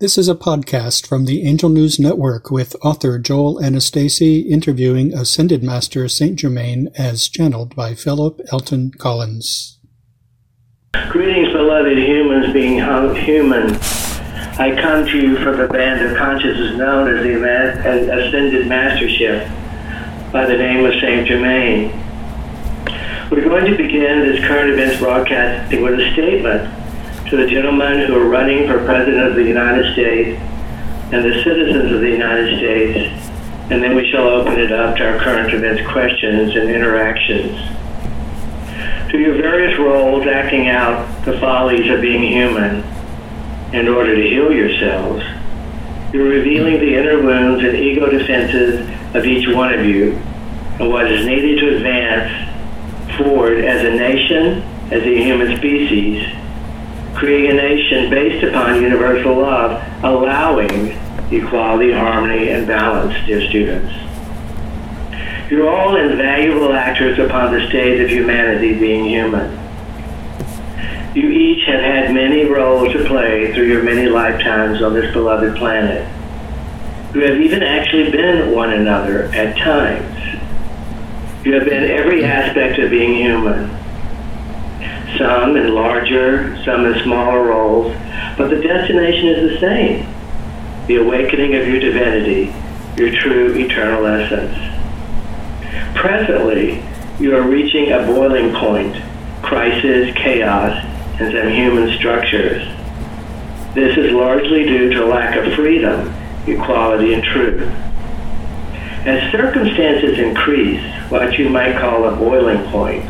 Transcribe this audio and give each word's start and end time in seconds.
This 0.00 0.16
is 0.16 0.28
a 0.28 0.36
podcast 0.36 1.08
from 1.08 1.24
the 1.24 1.42
Angel 1.42 1.68
News 1.68 1.98
Network 1.98 2.52
with 2.52 2.76
author 2.84 3.18
Joel 3.18 3.58
Anastasi 3.60 4.48
interviewing 4.48 5.12
Ascended 5.12 5.64
Master 5.64 6.08
Saint 6.08 6.36
Germain 6.38 6.88
as 6.96 7.26
channeled 7.26 7.74
by 7.74 7.96
Philip 7.96 8.40
Elton 8.52 8.92
Collins. 8.92 9.80
Greetings, 11.10 11.48
beloved 11.48 11.98
humans 11.98 12.52
being 12.52 12.78
human. 13.16 13.74
I 14.60 14.80
come 14.80 15.04
to 15.04 15.18
you 15.18 15.36
from 15.42 15.56
the 15.56 15.66
band 15.66 16.06
of 16.06 16.16
consciousness 16.16 16.78
known 16.78 17.12
as 17.12 17.24
the 17.24 17.34
Ascended 17.34 18.68
Mastership 18.68 19.50
by 20.30 20.46
the 20.46 20.56
name 20.56 20.84
of 20.84 20.92
Saint 21.00 21.26
Germain. 21.26 21.90
We're 23.32 23.42
going 23.42 23.64
to 23.64 23.76
begin 23.76 24.20
this 24.20 24.46
current 24.46 24.70
events 24.70 25.00
broadcasting 25.00 25.82
with 25.82 25.98
a 25.98 26.12
statement 26.12 26.77
to 27.30 27.36
the 27.36 27.46
gentlemen 27.46 28.06
who 28.06 28.16
are 28.16 28.26
running 28.26 28.66
for 28.66 28.82
President 28.86 29.28
of 29.28 29.34
the 29.34 29.44
United 29.44 29.92
States 29.92 30.40
and 31.12 31.22
the 31.22 31.42
citizens 31.44 31.92
of 31.92 32.00
the 32.00 32.08
United 32.10 32.56
States, 32.56 33.30
and 33.70 33.82
then 33.82 33.94
we 33.94 34.10
shall 34.10 34.26
open 34.28 34.58
it 34.58 34.72
up 34.72 34.96
to 34.96 35.06
our 35.06 35.18
current 35.18 35.52
events 35.52 35.86
questions 35.90 36.56
and 36.56 36.70
interactions. 36.70 37.52
To 39.10 39.18
your 39.18 39.34
various 39.34 39.78
roles 39.78 40.26
acting 40.26 40.68
out 40.68 41.06
the 41.26 41.38
follies 41.38 41.90
of 41.90 42.00
being 42.00 42.22
human 42.22 42.82
in 43.74 43.88
order 43.88 44.16
to 44.16 44.22
heal 44.22 44.50
yourselves, 44.50 45.22
you're 46.14 46.28
revealing 46.28 46.80
the 46.80 46.94
inner 46.94 47.22
wounds 47.22 47.62
and 47.62 47.76
ego 47.76 48.08
defenses 48.08 48.88
of 49.14 49.26
each 49.26 49.46
one 49.54 49.74
of 49.74 49.84
you 49.84 50.12
and 50.80 50.88
what 50.88 51.10
is 51.12 51.26
needed 51.26 51.58
to 51.58 51.76
advance 51.76 53.18
forward 53.18 53.62
as 53.64 53.84
a 53.84 53.90
nation, 53.90 54.62
as 54.90 55.02
a 55.02 55.22
human 55.22 55.58
species, 55.58 56.37
create 57.18 57.50
a 57.50 57.54
nation 57.54 58.08
based 58.10 58.44
upon 58.44 58.80
universal 58.80 59.36
love, 59.36 59.82
allowing 60.04 60.96
equality, 61.32 61.92
harmony, 61.92 62.50
and 62.50 62.66
balance, 62.66 63.12
dear 63.26 63.46
students. 63.48 63.92
You're 65.50 65.68
all 65.68 65.96
invaluable 65.96 66.72
actors 66.72 67.18
upon 67.18 67.52
the 67.52 67.66
stage 67.68 68.00
of 68.00 68.08
humanity 68.08 68.78
being 68.78 69.06
human. 69.06 69.50
You 71.16 71.28
each 71.30 71.66
have 71.66 71.80
had 71.80 72.14
many 72.14 72.44
roles 72.44 72.92
to 72.92 73.04
play 73.06 73.52
through 73.52 73.66
your 73.66 73.82
many 73.82 74.06
lifetimes 74.06 74.80
on 74.80 74.94
this 74.94 75.12
beloved 75.12 75.56
planet. 75.56 76.06
You 77.14 77.22
have 77.22 77.40
even 77.40 77.64
actually 77.64 78.12
been 78.12 78.52
one 78.52 78.72
another 78.72 79.24
at 79.34 79.56
times. 79.56 80.14
You 81.44 81.54
have 81.54 81.64
been 81.64 81.90
every 81.90 82.24
aspect 82.24 82.78
of 82.78 82.90
being 82.90 83.14
human 83.14 83.77
some 85.16 85.56
in 85.56 85.74
larger, 85.74 86.62
some 86.64 86.84
in 86.86 87.02
smaller 87.02 87.42
roles, 87.44 87.94
but 88.36 88.50
the 88.50 88.60
destination 88.60 89.28
is 89.28 89.52
the 89.52 89.60
same 89.60 90.14
the 90.88 90.96
awakening 90.96 91.54
of 91.54 91.68
your 91.68 91.78
divinity, 91.78 92.46
your 92.96 93.14
true 93.20 93.54
eternal 93.54 94.06
essence. 94.06 94.56
Presently, 95.94 96.82
you 97.20 97.36
are 97.36 97.42
reaching 97.42 97.92
a 97.92 98.06
boiling 98.06 98.54
point 98.54 98.96
crisis, 99.42 100.14
chaos, 100.16 100.84
and 101.20 101.32
some 101.32 101.52
human 101.52 101.96
structures. 101.96 102.66
This 103.74 103.96
is 103.96 104.12
largely 104.12 104.64
due 104.64 104.94
to 104.94 105.06
lack 105.06 105.36
of 105.36 105.52
freedom, 105.54 106.12
equality, 106.46 107.12
and 107.12 107.22
truth. 107.22 107.62
As 109.06 109.30
circumstances 109.30 110.18
increase, 110.18 110.82
what 111.10 111.38
you 111.38 111.50
might 111.50 111.78
call 111.78 112.06
a 112.06 112.16
boiling 112.16 112.64
point, 112.70 113.04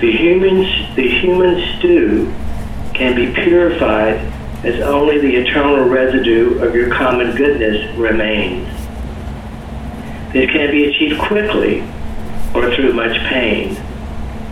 the 0.00 0.10
human, 0.10 0.64
the 1.00 1.08
human 1.08 1.78
stew 1.78 2.26
can 2.92 3.16
be 3.16 3.32
purified 3.32 4.16
as 4.64 4.80
only 4.82 5.18
the 5.18 5.34
eternal 5.34 5.88
residue 5.88 6.58
of 6.58 6.74
your 6.74 6.90
common 6.90 7.34
goodness 7.34 7.96
remains. 7.96 8.68
This 10.34 10.50
can 10.50 10.70
be 10.70 10.90
achieved 10.90 11.18
quickly 11.18 11.80
or 12.54 12.74
through 12.74 12.92
much 12.92 13.16
pain. 13.30 13.76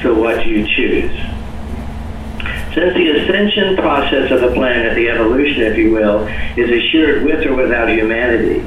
So 0.02 0.14
what 0.14 0.46
you 0.46 0.66
choose? 0.66 1.12
Since 2.72 2.94
the 2.94 3.10
ascension 3.18 3.76
process 3.76 4.30
of 4.30 4.40
the 4.40 4.52
planet, 4.54 4.94
the 4.94 5.10
evolution, 5.10 5.62
if 5.64 5.76
you 5.76 5.92
will, 5.92 6.26
is 6.56 6.70
assured 6.70 7.24
with 7.24 7.44
or 7.44 7.54
without 7.54 7.90
humanity, 7.90 8.64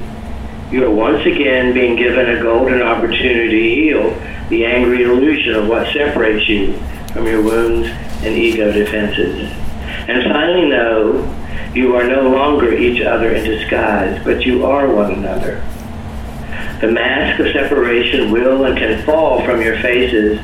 you 0.70 0.86
are 0.86 0.92
once 0.92 1.26
again 1.26 1.74
being 1.74 1.96
given 1.96 2.30
a 2.30 2.44
golden 2.44 2.84
opportunity 2.84 3.50
to 3.50 3.82
heal 3.82 4.50
the 4.50 4.66
angry 4.66 5.04
illusion 5.04 5.56
of 5.56 5.68
what 5.68 5.92
separates 5.92 6.48
you 6.48 6.80
from 7.14 7.26
your 7.26 7.42
wounds 7.42 7.88
and 8.24 8.38
ego 8.38 8.72
defenses. 8.72 9.52
And 10.08 10.24
finally 10.32 10.70
know 10.70 11.38
you 11.74 11.96
are 11.96 12.04
no 12.04 12.30
longer 12.30 12.74
each 12.74 13.02
other 13.02 13.34
in 13.34 13.44
disguise, 13.46 14.24
but 14.24 14.46
you 14.46 14.66
are 14.66 14.94
one 14.94 15.14
another. 15.14 15.64
The 16.82 16.92
mask 16.92 17.40
of 17.40 17.52
separation 17.54 18.32
will 18.32 18.66
and 18.66 18.78
can 18.78 19.06
fall 19.06 19.46
from 19.46 19.62
your 19.62 19.80
faces, 19.82 20.40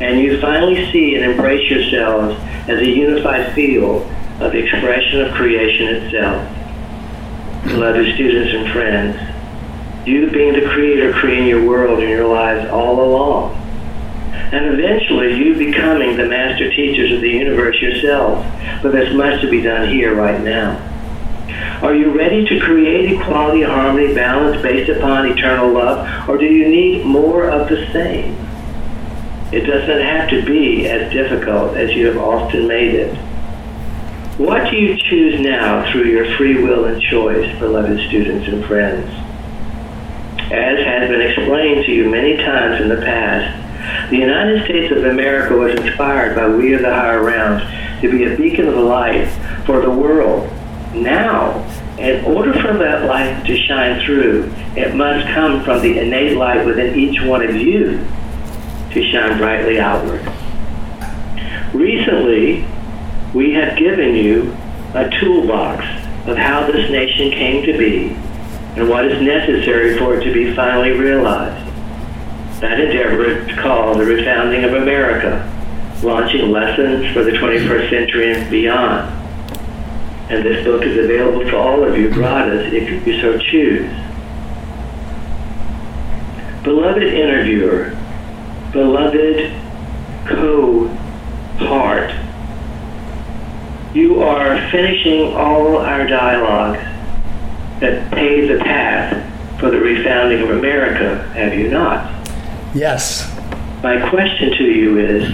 and 0.00 0.20
you 0.20 0.40
finally 0.40 0.90
see 0.92 1.14
and 1.14 1.24
embrace 1.24 1.70
yourselves 1.70 2.36
as 2.68 2.80
a 2.80 2.86
unified 2.86 3.54
field 3.54 4.02
of 4.40 4.52
the 4.52 4.58
expression 4.58 5.22
of 5.22 5.32
creation 5.32 5.86
itself. 5.88 6.52
Beloved 7.64 8.14
students 8.14 8.52
and 8.52 8.72
friends, 8.72 10.06
you 10.06 10.30
being 10.30 10.52
the 10.52 10.68
creator 10.68 11.12
creating 11.12 11.48
your 11.48 11.64
world 11.66 12.00
and 12.00 12.08
your 12.08 12.28
lives 12.28 12.68
all 12.70 13.00
along. 13.00 13.65
And 14.52 14.66
eventually 14.66 15.34
you 15.34 15.54
becoming 15.54 16.16
the 16.16 16.26
master 16.26 16.70
teachers 16.70 17.12
of 17.12 17.20
the 17.20 17.30
universe 17.30 17.76
yourselves. 17.80 18.46
But 18.82 18.92
there's 18.92 19.14
much 19.14 19.40
to 19.40 19.50
be 19.50 19.60
done 19.60 19.88
here 19.88 20.14
right 20.14 20.40
now. 20.40 20.82
Are 21.82 21.94
you 21.94 22.16
ready 22.16 22.44
to 22.46 22.60
create 22.60 23.12
equality, 23.12 23.62
harmony, 23.62 24.14
balance 24.14 24.62
based 24.62 24.88
upon 24.90 25.26
eternal 25.26 25.72
love? 25.72 26.28
Or 26.28 26.38
do 26.38 26.46
you 26.46 26.68
need 26.68 27.04
more 27.04 27.50
of 27.50 27.68
the 27.68 27.86
same? 27.92 28.34
It 29.52 29.60
doesn't 29.60 30.00
have 30.00 30.30
to 30.30 30.44
be 30.44 30.88
as 30.88 31.12
difficult 31.12 31.76
as 31.76 31.90
you 31.90 32.06
have 32.06 32.16
often 32.16 32.66
made 32.66 32.94
it. 32.94 33.16
What 34.38 34.70
do 34.70 34.76
you 34.76 34.96
choose 34.96 35.40
now 35.40 35.90
through 35.90 36.04
your 36.04 36.36
free 36.36 36.62
will 36.62 36.84
and 36.84 37.00
choice, 37.00 37.58
beloved 37.58 37.98
students 38.08 38.48
and 38.48 38.64
friends? 38.66 39.08
As 40.52 40.78
has 40.84 41.08
been 41.08 41.22
explained 41.22 41.86
to 41.86 41.92
you 41.92 42.10
many 42.10 42.36
times 42.36 42.80
in 42.80 42.88
the 42.88 42.96
past, 42.96 43.65
the 44.10 44.16
United 44.16 44.64
States 44.64 44.92
of 44.92 45.04
America 45.04 45.56
was 45.56 45.74
inspired 45.74 46.36
by 46.36 46.48
We 46.48 46.74
of 46.74 46.82
the 46.82 46.94
Higher 46.94 47.22
Realms 47.22 47.62
to 48.00 48.10
be 48.10 48.24
a 48.24 48.36
beacon 48.36 48.68
of 48.68 48.76
light 48.76 49.26
for 49.64 49.80
the 49.80 49.90
world. 49.90 50.48
Now, 50.94 51.64
in 51.98 52.24
order 52.24 52.52
for 52.60 52.74
that 52.74 53.06
light 53.06 53.44
to 53.46 53.56
shine 53.56 54.04
through, 54.04 54.52
it 54.76 54.94
must 54.94 55.26
come 55.34 55.64
from 55.64 55.82
the 55.82 55.98
innate 55.98 56.36
light 56.36 56.64
within 56.64 56.94
each 56.94 57.20
one 57.22 57.42
of 57.42 57.56
you 57.56 57.98
to 58.92 59.10
shine 59.10 59.38
brightly 59.38 59.80
outward. 59.80 60.20
Recently, 61.74 62.64
we 63.34 63.54
have 63.54 63.76
given 63.76 64.14
you 64.14 64.56
a 64.94 65.10
toolbox 65.18 65.84
of 66.28 66.36
how 66.36 66.66
this 66.66 66.90
nation 66.90 67.30
came 67.30 67.64
to 67.66 67.76
be 67.76 68.10
and 68.76 68.88
what 68.88 69.04
is 69.04 69.20
necessary 69.20 69.98
for 69.98 70.14
it 70.14 70.24
to 70.24 70.32
be 70.32 70.54
finally 70.54 70.92
realized. 70.92 71.65
That 72.60 72.80
endeavor 72.80 73.24
is 73.26 73.58
called 73.58 73.98
the 73.98 74.04
refounding 74.04 74.66
of 74.66 74.72
America, 74.80 75.44
launching 76.02 76.50
lessons 76.50 77.12
for 77.12 77.22
the 77.22 77.32
21st 77.32 77.90
century 77.90 78.32
and 78.32 78.50
beyond. 78.50 79.12
And 80.30 80.42
this 80.42 80.64
book 80.64 80.82
is 80.82 80.96
available 80.96 81.44
to 81.50 81.56
all 81.56 81.84
of 81.84 81.98
you, 81.98 82.08
gratis, 82.10 82.72
if 82.72 83.06
you 83.06 83.20
so 83.20 83.38
choose. 83.38 83.92
Beloved 86.64 87.02
interviewer, 87.02 87.94
beloved 88.72 89.52
co-heart, 90.26 92.10
you 93.94 94.22
are 94.22 94.70
finishing 94.70 95.34
all 95.34 95.76
our 95.76 96.06
dialogues 96.06 96.80
that 97.80 98.10
pave 98.12 98.48
the 98.48 98.64
path 98.64 99.60
for 99.60 99.70
the 99.70 99.76
refounding 99.76 100.42
of 100.42 100.50
America, 100.56 101.22
have 101.34 101.52
you 101.52 101.68
not? 101.68 102.15
Yes. 102.74 103.32
My 103.82 104.08
question 104.10 104.50
to 104.50 104.64
you 104.64 104.98
is 104.98 105.28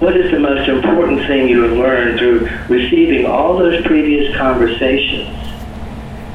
what 0.00 0.16
is 0.16 0.30
the 0.30 0.38
most 0.38 0.68
important 0.68 1.26
thing 1.26 1.48
you 1.48 1.62
have 1.62 1.72
learned 1.72 2.18
through 2.18 2.48
receiving 2.68 3.26
all 3.26 3.56
those 3.56 3.84
previous 3.86 4.36
conversations? 4.36 5.28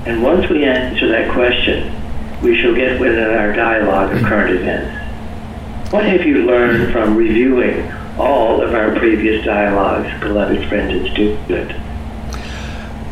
And 0.06 0.24
once 0.24 0.50
we 0.50 0.66
answer 0.66 1.08
that 1.10 1.32
question, 1.32 1.94
we 2.42 2.60
shall 2.60 2.74
get 2.74 3.00
within 3.00 3.30
our 3.30 3.54
dialogue 3.54 4.16
of 4.16 4.24
current 4.24 4.56
events. 4.56 5.92
What 5.92 6.06
have 6.06 6.26
you 6.26 6.46
learned 6.46 6.94
from 6.94 7.16
reviewing 7.16 7.92
all 8.18 8.62
of 8.62 8.74
our 8.74 8.96
previous 8.96 9.44
dialogues, 9.44 10.10
beloved 10.22 10.68
friend 10.70 10.92
and 10.92 11.12
student? 11.12 11.72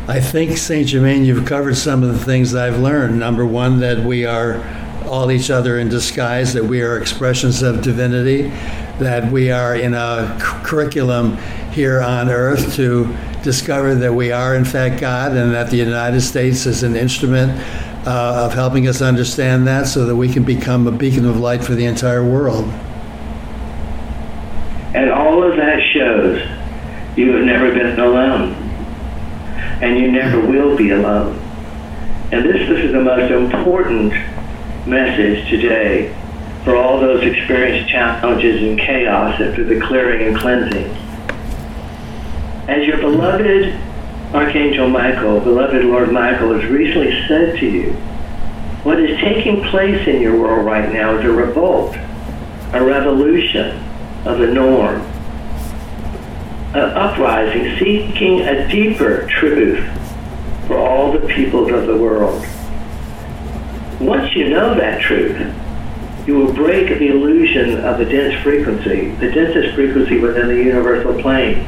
I 0.10 0.22
think, 0.22 0.58
St. 0.58 0.88
Germain, 0.88 1.26
you've 1.26 1.46
covered 1.46 1.76
some 1.76 2.02
of 2.02 2.18
the 2.18 2.24
things 2.24 2.56
I've 2.56 2.80
learned. 2.80 3.20
Number 3.20 3.46
one, 3.46 3.80
that 3.82 4.00
we 4.00 4.26
are 4.26 4.64
all 5.08 5.32
each 5.32 5.50
other 5.50 5.80
in 5.80 5.90
disguise, 5.90 6.54
that 6.54 6.64
we 6.64 6.82
are 6.82 6.98
expressions 6.98 7.62
of 7.62 7.82
divinity, 7.82 8.50
that 9.00 9.32
we 9.32 9.52
are 9.52 9.76
in 9.76 9.94
a 9.94 10.38
curriculum 10.40 11.38
here 11.72 12.02
on 12.02 12.30
earth 12.30 12.76
to 12.76 13.16
discover 13.44 13.96
that 13.96 14.14
we 14.14 14.32
are, 14.32 14.56
in 14.56 14.66
fact, 14.66 15.00
God, 15.00 15.34
and 15.34 15.54
that 15.54 15.70
the 15.70 15.78
United 15.78 16.22
States 16.22 16.66
is 16.66 16.84
an 16.84 16.96
instrument 16.96 17.52
uh, 18.08 18.46
of 18.46 18.54
helping 18.54 18.88
us 18.88 19.02
understand 19.02 19.68
that 19.68 19.88
so 19.88 20.06
that 20.06 20.16
we 20.16 20.32
can 20.32 20.44
become 20.44 20.88
a 20.88 20.92
beacon 20.92 21.26
of 21.26 21.38
light 21.38 21.64
for 21.64 21.76
the 21.76 21.86
entire 21.86 22.24
world. 22.24 22.66
And 24.96 25.12
all 25.12 25.44
of 25.44 25.58
that 25.58 25.80
shows 25.94 26.42
you 27.18 27.34
have 27.34 27.44
never 27.46 27.72
been 27.72 28.00
alone. 28.00 28.54
And 29.82 30.00
you 30.00 30.12
never 30.12 30.40
will 30.40 30.76
be 30.76 30.92
alone. 30.92 31.38
And 32.32 32.44
this, 32.44 32.68
this 32.68 32.86
is 32.86 32.92
the 32.92 33.02
most 33.02 33.32
important 33.32 34.14
message 34.88 35.50
today 35.50 36.16
for 36.64 36.76
all 36.76 37.00
those 37.00 37.24
experienced 37.24 37.90
challenges 37.90 38.62
and 38.62 38.80
chaos 38.80 39.40
after 39.40 39.64
the 39.64 39.80
clearing 39.82 40.28
and 40.28 40.38
cleansing. 40.38 40.86
As 42.70 42.86
your 42.88 42.98
beloved 42.98 43.74
Archangel 44.34 44.90
Michael, 44.90 45.40
beloved 45.40 45.84
Lord 45.86 46.12
Michael, 46.12 46.54
has 46.54 46.70
recently 46.70 47.28
said 47.28 47.58
to 47.60 47.66
you, 47.66 47.92
what 48.84 49.00
is 49.00 49.20
taking 49.20 49.64
place 49.66 50.08
in 50.08 50.22
your 50.22 50.40
world 50.40 50.66
right 50.66 50.92
now 50.92 51.18
is 51.18 51.26
a 51.26 51.32
revolt, 51.32 51.96
a 52.74 52.84
revolution 52.84 53.84
of 54.26 54.40
the 54.40 54.48
norm, 54.48 55.02
an 56.74 56.92
uprising 56.92 57.78
seeking 57.78 58.42
a 58.42 58.68
deeper 58.70 59.28
truth 59.28 59.86
for 60.68 60.78
all 60.78 61.12
the 61.12 61.26
peoples 61.28 61.72
of 61.72 61.88
the 61.88 61.98
world. 61.98 62.46
Once 64.00 64.36
you 64.36 64.50
know 64.50 64.76
that 64.76 65.02
truth, 65.02 65.54
you 66.28 66.36
will 66.36 66.54
break 66.54 66.88
the 67.00 67.08
illusion 67.08 67.80
of 67.86 67.98
the 67.98 68.06
dense 68.06 68.40
frequency, 68.44 69.10
the 69.16 69.32
densest 69.32 69.74
frequency 69.76 70.20
within 70.20 70.48
the 70.48 70.56
universal 70.56 71.20
plane. 71.22 71.60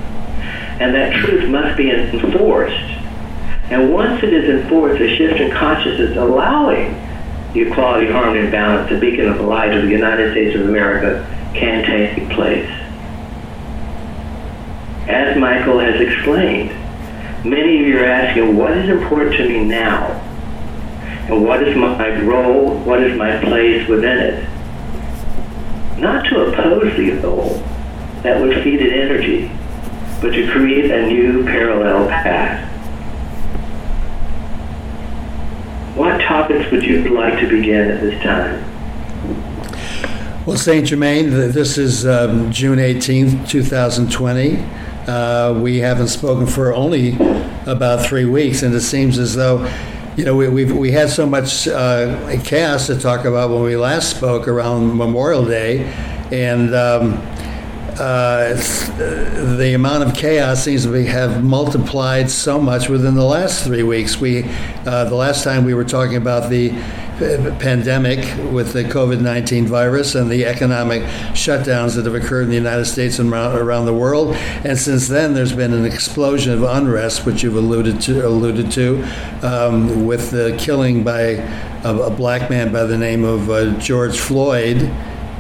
And 0.80 0.94
that 0.94 1.14
truth 1.14 1.50
must 1.50 1.78
be 1.78 1.90
enforced. 1.90 2.76
And 3.72 3.94
once 3.94 4.22
it 4.24 4.34
is 4.34 4.50
enforced, 4.50 5.02
a 5.02 5.16
shift 5.18 5.40
in 5.40 5.52
consciousness 5.52 6.18
allowing 6.18 6.94
the 7.54 7.62
equality, 7.62 8.12
harmony, 8.12 8.42
and 8.42 8.52
balance, 8.52 8.90
the 8.90 9.00
beacon 9.00 9.28
of 9.28 9.38
the 9.38 9.44
light 9.44 9.74
of 9.74 9.84
the 9.84 9.90
United 9.90 10.32
States 10.32 10.56
of 10.56 10.68
America, 10.68 11.26
can 11.54 11.84
take 11.84 12.30
place. 12.30 12.70
As 15.10 15.36
Michael 15.38 15.80
has 15.80 16.00
explained, 16.00 16.70
many 17.44 17.80
of 17.80 17.88
you 17.88 18.00
are 18.00 18.06
asking, 18.06 18.56
what 18.56 18.78
is 18.78 18.88
important 18.90 19.36
to 19.38 19.50
me 19.50 19.64
now? 19.64 20.29
And 21.30 21.46
what 21.46 21.62
is 21.62 21.76
my 21.76 22.22
role? 22.22 22.76
What 22.80 23.04
is 23.04 23.16
my 23.18 23.40
place 23.40 23.88
within 23.88 24.18
it? 24.18 24.50
Not 26.00 26.26
to 26.30 26.46
oppose 26.46 26.96
the 26.98 27.22
goal, 27.22 27.64
that 28.24 28.42
would 28.42 28.64
feed 28.64 28.82
it 28.82 28.94
energy, 28.94 29.52
but 30.22 30.32
to 30.32 30.52
create 30.52 30.90
a 30.90 31.06
new 31.06 31.44
parallel 31.44 32.08
path. 32.08 32.66
What 35.96 36.20
topics 36.22 36.72
would 36.72 36.84
you 36.84 37.10
like 37.10 37.40
to 37.40 37.48
begin 37.48 37.92
at 37.92 38.02
this 38.02 38.22
time? 38.24 38.66
Well, 40.46 40.58
St. 40.58 40.88
Germain, 40.88 41.30
this 41.30 41.78
is 41.78 42.08
um, 42.08 42.52
June 42.52 42.80
18th, 42.80 43.48
2020. 43.48 44.58
Uh, 45.06 45.60
we 45.60 45.78
haven't 45.78 46.08
spoken 46.08 46.48
for 46.48 46.74
only 46.74 47.18
about 47.68 48.06
three 48.06 48.26
weeks, 48.26 48.64
and 48.64 48.74
it 48.74 48.82
seems 48.82 49.20
as 49.20 49.36
though, 49.36 49.60
you 50.20 50.26
know, 50.26 50.36
we, 50.36 50.50
we've, 50.50 50.76
we 50.76 50.92
had 50.92 51.10
so 51.10 51.26
much 51.26 51.66
uh, 51.66 52.38
chaos 52.44 52.88
to 52.88 53.00
talk 53.00 53.24
about 53.24 53.52
when 53.52 53.64
we 53.64 53.78
last 53.78 54.18
spoke 54.18 54.50
around 54.50 54.98
Memorial 54.98 55.46
Day, 55.46 55.86
and 56.30 56.76
um, 56.76 57.14
uh, 57.98 58.54
the 59.56 59.72
amount 59.74 60.04
of 60.04 60.14
chaos 60.14 60.62
seems 60.62 60.84
to 60.84 60.92
be, 60.92 61.06
have 61.06 61.42
multiplied 61.42 62.30
so 62.30 62.60
much 62.60 62.90
within 62.90 63.16
the 63.16 63.24
last 63.24 63.64
three 63.64 63.84
weeks. 63.84 64.20
We, 64.20 64.44
uh, 64.86 65.06
the 65.06 65.16
last 65.16 65.46
time 65.46 65.64
we 65.64 65.74
were 65.74 65.86
talking 65.86 66.18
about 66.18 66.50
the 66.50 66.72
pandemic 67.20 68.20
with 68.52 68.72
the 68.72 68.84
COVID 68.84 69.20
19 69.20 69.68
virus 69.68 70.16
and 70.16 70.32
the 70.32 70.46
economic 70.46 71.04
shutdowns 71.34 71.96
that 71.96 72.06
have 72.06 72.16
occurred 72.16 72.44
in 72.44 72.50
the 72.50 72.56
United 72.56 72.86
States 72.86 73.20
and 73.20 73.32
around 73.34 73.86
the 73.86 73.94
world. 73.94 74.36
And 74.64 74.78
since 74.78 75.08
then, 75.08 75.34
there's 75.34 75.54
been 75.54 75.74
an 75.74 75.86
explosion 75.86 76.54
of 76.54 76.64
unrest, 76.64 77.26
which 77.26 77.44
you've 77.44 77.56
alluded 77.56 78.00
to, 78.02 78.26
alluded 78.26 78.72
to 78.72 79.04
um, 79.44 80.06
with 80.06 80.32
the 80.32 80.56
killing 80.58 81.04
by 81.04 81.22
a, 81.84 81.96
a, 81.96 82.10
black 82.10 82.50
man 82.50 82.72
by 82.72 82.84
the 82.84 82.98
name 82.98 83.24
of 83.26 83.50
uh, 83.50 83.78
George 83.80 84.18
Floyd 84.18 84.78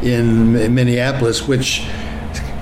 in 0.03 0.73
Minneapolis, 0.73 1.47
which 1.47 1.87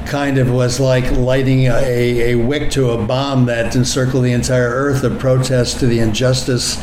kind 0.05 0.37
of 0.37 0.49
was 0.49 0.79
like 0.79 1.11
lighting 1.17 1.65
a, 1.65 2.31
a 2.31 2.35
wick 2.35 2.71
to 2.71 2.91
a 2.91 3.05
bomb 3.05 3.45
that 3.45 3.75
encircled 3.75 4.23
the 4.23 4.31
entire 4.31 4.69
earth 4.69 5.03
of 5.03 5.19
protest 5.19 5.79
to 5.79 5.87
the 5.87 5.99
injustice 5.99 6.75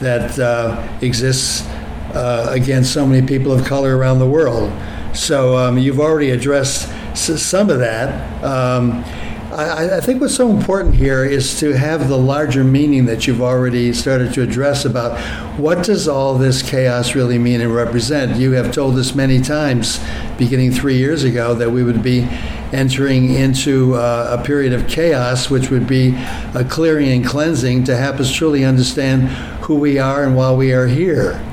that 0.00 0.38
uh, 0.38 0.98
exists 1.02 1.66
uh, 2.14 2.48
against 2.50 2.92
so 2.92 3.06
many 3.06 3.26
people 3.26 3.52
of 3.52 3.64
color 3.64 3.96
around 3.96 4.18
the 4.18 4.28
world. 4.28 4.72
So 5.14 5.56
um, 5.56 5.78
you've 5.78 6.00
already 6.00 6.30
addressed 6.30 6.88
s- 7.12 7.42
some 7.42 7.70
of 7.70 7.78
that. 7.80 8.44
Um, 8.44 9.04
I, 9.52 9.96
I, 9.96 10.00
think 10.00 10.20
what's 10.20 10.36
so 10.36 10.48
important 10.50 10.94
here 10.94 11.24
is 11.24 11.58
to 11.58 11.72
have 11.72 12.08
the 12.08 12.16
larger 12.16 12.62
meaning 12.62 13.06
that 13.06 13.26
you've 13.26 13.42
already 13.42 13.92
started 13.92 14.32
to 14.34 14.42
address 14.42 14.84
about 14.84 15.18
what 15.58 15.84
does 15.84 16.06
all 16.06 16.38
this 16.38 16.62
chaos 16.62 17.16
really 17.16 17.36
mean 17.36 17.60
and 17.60 17.74
represent. 17.74 18.36
You 18.36 18.52
have 18.52 18.72
told 18.72 18.96
us 18.96 19.12
many 19.12 19.40
times, 19.40 19.98
beginning 20.38 20.70
three 20.70 20.98
years 20.98 21.24
ago, 21.24 21.54
that 21.54 21.70
we 21.70 21.82
would 21.82 22.00
be 22.00 22.28
entering 22.72 23.34
into 23.34 23.94
uh, 23.96 24.36
a 24.38 24.44
period 24.44 24.72
of 24.72 24.86
chaos, 24.86 25.50
which 25.50 25.68
would 25.68 25.88
be 25.88 26.14
a 26.54 26.64
clearing 26.64 27.08
and 27.08 27.26
cleansing 27.26 27.82
to 27.84 27.96
help 27.96 28.20
us 28.20 28.32
truly 28.32 28.64
understand 28.64 29.22
who 29.64 29.74
we 29.74 29.98
are 29.98 30.22
and 30.22 30.36
why 30.36 30.52
we 30.52 30.72
are 30.72 30.86
here. 30.86 31.44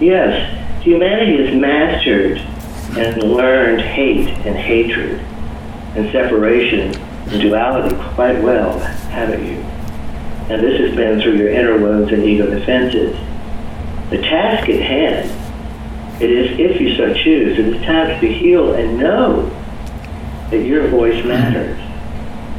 Yes, 0.00 0.82
humanity 0.82 1.46
has 1.46 1.58
mastered 1.58 2.36
and 2.98 3.22
learned 3.22 3.80
hate 3.80 4.28
and 4.46 4.54
hatred 4.54 5.20
and 5.96 6.12
separation 6.12 6.94
and 6.94 7.40
duality 7.40 7.96
quite 8.14 8.42
well, 8.42 8.78
haven't 8.78 9.46
you? 9.46 9.60
And 10.52 10.62
this 10.62 10.78
has 10.80 10.94
been 10.94 11.20
through 11.20 11.36
your 11.36 11.48
inner 11.48 11.78
wounds 11.78 12.12
and 12.12 12.22
ego 12.22 12.46
defenses. 12.50 13.16
The 14.10 14.18
task 14.18 14.68
at 14.68 14.80
hand, 14.80 16.22
it 16.22 16.30
is, 16.30 16.58
if 16.58 16.78
you 16.78 16.94
so 16.94 17.14
choose, 17.14 17.58
it 17.58 17.66
is 17.66 17.82
time 17.84 18.20
to 18.20 18.32
heal 18.32 18.74
and 18.74 18.98
know 18.98 19.48
that 20.50 20.64
your 20.64 20.88
voice 20.88 21.24
matters. 21.24 21.78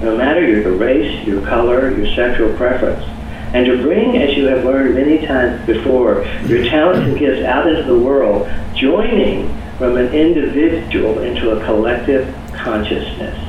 No 0.02 0.18
matter 0.18 0.46
your 0.46 0.72
race, 0.74 1.26
your 1.26 1.42
color, 1.46 1.96
your 1.96 2.14
sexual 2.16 2.56
preference 2.58 3.06
and 3.54 3.66
to 3.66 3.82
bring, 3.82 4.18
as 4.18 4.36
you 4.36 4.46
have 4.46 4.66
learned 4.66 4.96
many 4.96 5.26
times 5.26 5.66
before, 5.66 6.26
your 6.46 6.64
talents 6.66 7.00
and 7.08 7.18
gifts 7.18 7.46
out 7.46 7.68
into 7.68 7.84
the 7.84 7.98
world, 7.98 8.50
joining 8.76 9.48
from 9.78 9.96
an 9.98 10.14
individual 10.14 11.20
into 11.20 11.52
a 11.52 11.64
collective 11.66 12.34
consciousness. 12.54 13.44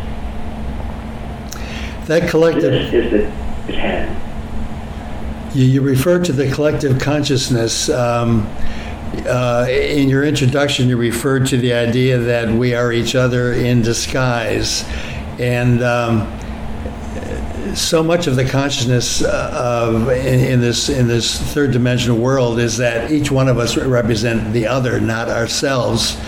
That 2.06 2.28
collective 2.28 2.62
this 2.72 2.94
is 2.94 3.10
the 3.66 3.72
hand. 3.72 4.14
You, 5.54 5.64
you 5.64 5.80
refer 5.80 6.22
to 6.22 6.32
the 6.32 6.50
collective 6.52 7.00
consciousness. 7.00 7.88
Um, 7.88 8.46
uh, 9.26 9.66
in 9.68 10.08
your 10.08 10.24
introduction, 10.24 10.88
you 10.88 10.96
referred 10.96 11.46
to 11.46 11.56
the 11.56 11.72
idea 11.72 12.18
that 12.18 12.48
we 12.50 12.74
are 12.74 12.92
each 12.92 13.14
other 13.14 13.52
in 13.52 13.82
disguise, 13.82 14.84
and 15.38 15.82
um, 15.82 16.20
so 17.74 18.02
much 18.02 18.26
of 18.26 18.36
the 18.36 18.44
consciousness 18.44 19.22
uh, 19.22 19.84
of 19.84 20.08
in, 20.10 20.40
in, 20.40 20.60
this 20.60 20.88
in 20.88 21.08
this 21.08 21.40
third 21.52 21.72
dimensional 21.72 22.18
world 22.18 22.58
is 22.58 22.76
that 22.78 23.10
each 23.10 23.30
one 23.30 23.48
of 23.48 23.58
us 23.58 23.76
represent 23.76 24.52
the 24.52 24.66
other, 24.66 25.00
not 25.00 25.28
ourselves. 25.28 26.18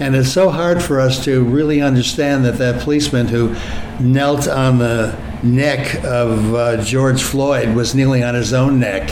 And 0.00 0.16
it's 0.16 0.32
so 0.32 0.50
hard 0.50 0.82
for 0.82 1.00
us 1.00 1.24
to 1.24 1.44
really 1.44 1.80
understand 1.80 2.44
that 2.44 2.58
that 2.58 2.82
policeman 2.82 3.28
who 3.28 3.54
knelt 4.00 4.48
on 4.48 4.78
the 4.78 5.16
neck 5.42 6.02
of 6.04 6.54
uh, 6.54 6.82
George 6.82 7.22
Floyd 7.22 7.76
was 7.76 7.94
kneeling 7.94 8.24
on 8.24 8.34
his 8.34 8.52
own 8.52 8.80
neck, 8.80 9.08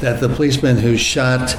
that 0.00 0.20
the 0.20 0.28
policeman 0.28 0.76
who 0.76 0.96
shot 0.96 1.56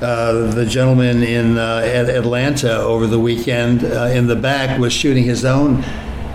uh, 0.00 0.50
the 0.52 0.64
gentleman 0.64 1.22
in 1.22 1.58
uh, 1.58 1.82
Atlanta 1.84 2.78
over 2.78 3.06
the 3.06 3.18
weekend 3.18 3.84
uh, 3.84 4.04
in 4.12 4.26
the 4.28 4.36
back 4.36 4.78
was 4.78 4.92
shooting 4.92 5.24
his 5.24 5.44
own 5.44 5.82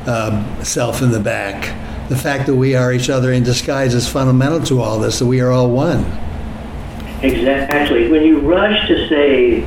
uh, 0.06 0.64
self 0.64 1.02
in 1.02 1.12
the 1.12 1.20
back 1.20 1.85
the 2.10 2.16
fact 2.16 2.46
that 2.46 2.56
we 2.56 2.76
are 2.76 2.94
each 2.94 3.10
other 3.10 3.32
in 3.32 3.44
disguise 3.44 3.94
is 3.94 4.08
fundamental 4.08 4.62
to 4.62 4.82
all 4.82 5.00
this, 5.00 5.20
that 5.20 5.26
we 5.26 5.42
are 5.42 5.52
all 5.52 5.70
one. 5.70 6.06
Exactly. 7.24 8.10
When 8.10 8.24
you 8.24 8.40
rush 8.40 8.88
to 8.88 9.10
save 9.10 9.66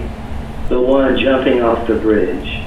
the 0.69 0.81
one 0.81 1.19
jumping 1.19 1.63
off 1.63 1.87
the 1.89 1.97
bridge, 1.97 2.65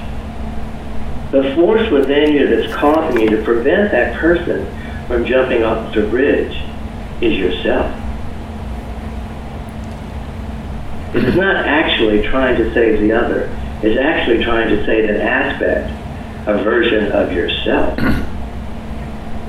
the 1.30 1.54
force 1.54 1.90
within 1.90 2.34
you 2.34 2.46
that's 2.46 2.74
causing 2.74 3.22
you 3.22 3.30
to 3.30 3.42
prevent 3.42 3.90
that 3.92 4.18
person 4.18 4.66
from 5.06 5.24
jumping 5.24 5.62
off 5.62 5.94
the 5.94 6.02
bridge 6.02 6.54
is 7.22 7.38
yourself. 7.38 7.90
It 11.14 11.24
is 11.24 11.30
mm-hmm. 11.30 11.40
not 11.40 11.64
actually 11.64 12.22
trying 12.28 12.56
to 12.56 12.72
save 12.74 13.00
the 13.00 13.12
other. 13.12 13.48
It's 13.82 13.98
actually 13.98 14.44
trying 14.44 14.68
to 14.68 14.84
save 14.84 15.08
an 15.08 15.20
aspect, 15.20 15.90
a 16.46 16.62
version 16.62 17.10
of 17.12 17.32
yourself. 17.32 17.98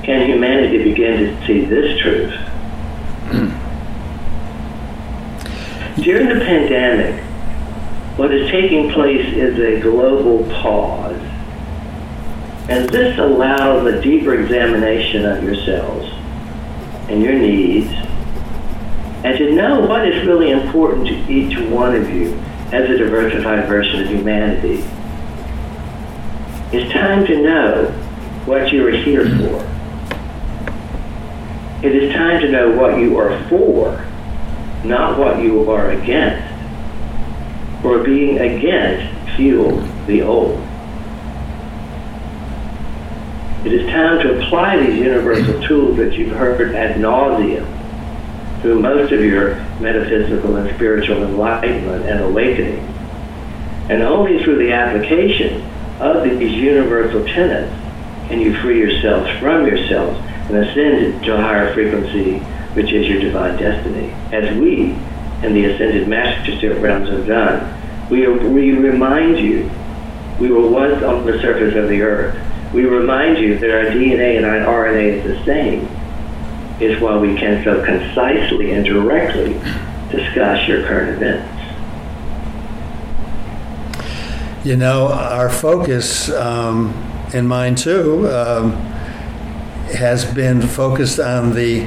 Can 0.03 0.27
humanity 0.27 0.83
begin 0.83 1.17
to 1.17 1.47
see 1.47 1.65
this 1.65 1.97
truth? 1.99 2.33
During 5.95 6.27
the 6.27 6.43
pandemic, 6.43 7.23
what 8.17 8.33
is 8.33 8.51
taking 8.51 8.91
place 8.91 9.25
is 9.33 9.57
a 9.59 9.79
global 9.79 10.43
pause. 10.61 11.21
And 12.69 12.89
this 12.89 13.17
allows 13.17 13.85
a 13.87 14.01
deeper 14.01 14.33
examination 14.33 15.25
of 15.25 15.41
yourselves 15.43 16.09
and 17.09 17.21
your 17.21 17.33
needs, 17.33 17.91
and 19.23 19.37
to 19.37 19.51
know 19.53 19.81
what 19.81 20.07
is 20.07 20.25
really 20.27 20.51
important 20.51 21.07
to 21.07 21.31
each 21.31 21.57
one 21.69 21.95
of 21.95 22.09
you 22.09 22.33
as 22.73 22.89
a 22.89 22.97
diversified 22.97 23.67
version 23.67 24.01
of 24.01 24.07
humanity. 24.09 24.83
It's 26.75 26.91
time 26.91 27.25
to 27.27 27.41
know 27.41 27.91
what 28.45 28.73
you 28.73 28.85
are 28.85 28.91
here 28.91 29.25
for. 29.37 29.72
It 31.83 31.93
is 31.97 32.13
time 32.13 32.39
to 32.39 32.49
know 32.49 32.71
what 32.71 32.97
you 32.97 33.17
are 33.17 33.37
for, 33.49 34.05
not 34.85 35.19
what 35.19 35.43
you 35.43 35.69
are 35.69 35.91
against. 35.91 36.49
For 37.81 38.01
being 38.01 38.39
against 38.39 39.35
fuels 39.35 39.85
the 40.07 40.21
old. 40.21 40.65
It 43.65 43.73
is 43.73 43.91
time 43.91 44.19
to 44.21 44.39
apply 44.39 44.77
these 44.77 44.97
universal 44.97 45.61
tools 45.67 45.97
that 45.97 46.13
you've 46.13 46.37
heard 46.37 46.73
ad 46.73 47.01
nauseum 47.01 47.67
through 48.61 48.79
most 48.79 49.11
of 49.11 49.19
your 49.19 49.55
metaphysical 49.81 50.55
and 50.55 50.73
spiritual 50.75 51.21
enlightenment 51.23 52.05
and 52.05 52.21
awakening. 52.21 52.79
And 53.89 54.03
only 54.03 54.41
through 54.41 54.59
the 54.59 54.71
application 54.71 55.69
of 55.99 56.23
these 56.23 56.53
universal 56.53 57.25
tenets 57.25 57.73
can 58.29 58.39
you 58.39 58.57
free 58.61 58.79
yourselves 58.79 59.29
from 59.41 59.67
yourselves 59.67 60.17
and 60.47 60.57
ascend 60.57 61.23
to 61.23 61.35
a 61.35 61.37
higher 61.37 61.73
frequency, 61.73 62.39
which 62.73 62.91
is 62.91 63.07
your 63.07 63.19
divine 63.19 63.57
destiny. 63.57 64.11
As 64.31 64.57
we 64.57 64.91
in 65.43 65.53
the 65.53 65.65
ascended 65.65 66.07
masters 66.07 66.55
mastership 66.55 66.81
realms 66.81 67.09
have 67.09 67.27
done, 67.27 68.09
we, 68.09 68.27
we 68.27 68.71
remind 68.71 69.39
you 69.39 69.69
we 70.39 70.49
were 70.49 70.67
once 70.67 71.03
on 71.03 71.25
the 71.25 71.39
surface 71.39 71.75
of 71.75 71.89
the 71.89 72.01
earth 72.01 72.35
we 72.73 72.85
remind 72.85 73.37
you 73.37 73.57
that 73.59 73.69
our 73.69 73.85
DNA 73.91 74.37
and 74.37 74.45
our 74.45 74.85
RNA 74.85 75.23
is 75.23 75.37
the 75.37 75.45
same, 75.45 75.87
is 76.81 76.99
why 76.99 77.17
we 77.17 77.35
can 77.35 77.63
so 77.63 77.85
concisely 77.85 78.71
and 78.71 78.83
directly 78.83 79.53
discuss 80.09 80.67
your 80.67 80.81
current 80.87 81.21
events. 81.21 81.49
You 84.65 84.75
know, 84.75 85.09
our 85.09 85.49
focus, 85.49 86.31
um, 86.31 86.93
and 87.33 87.47
mine 87.47 87.75
too, 87.75 88.27
um, 88.29 88.71
has 89.91 90.25
been 90.25 90.61
focused 90.61 91.19
on 91.19 91.53
the 91.53 91.81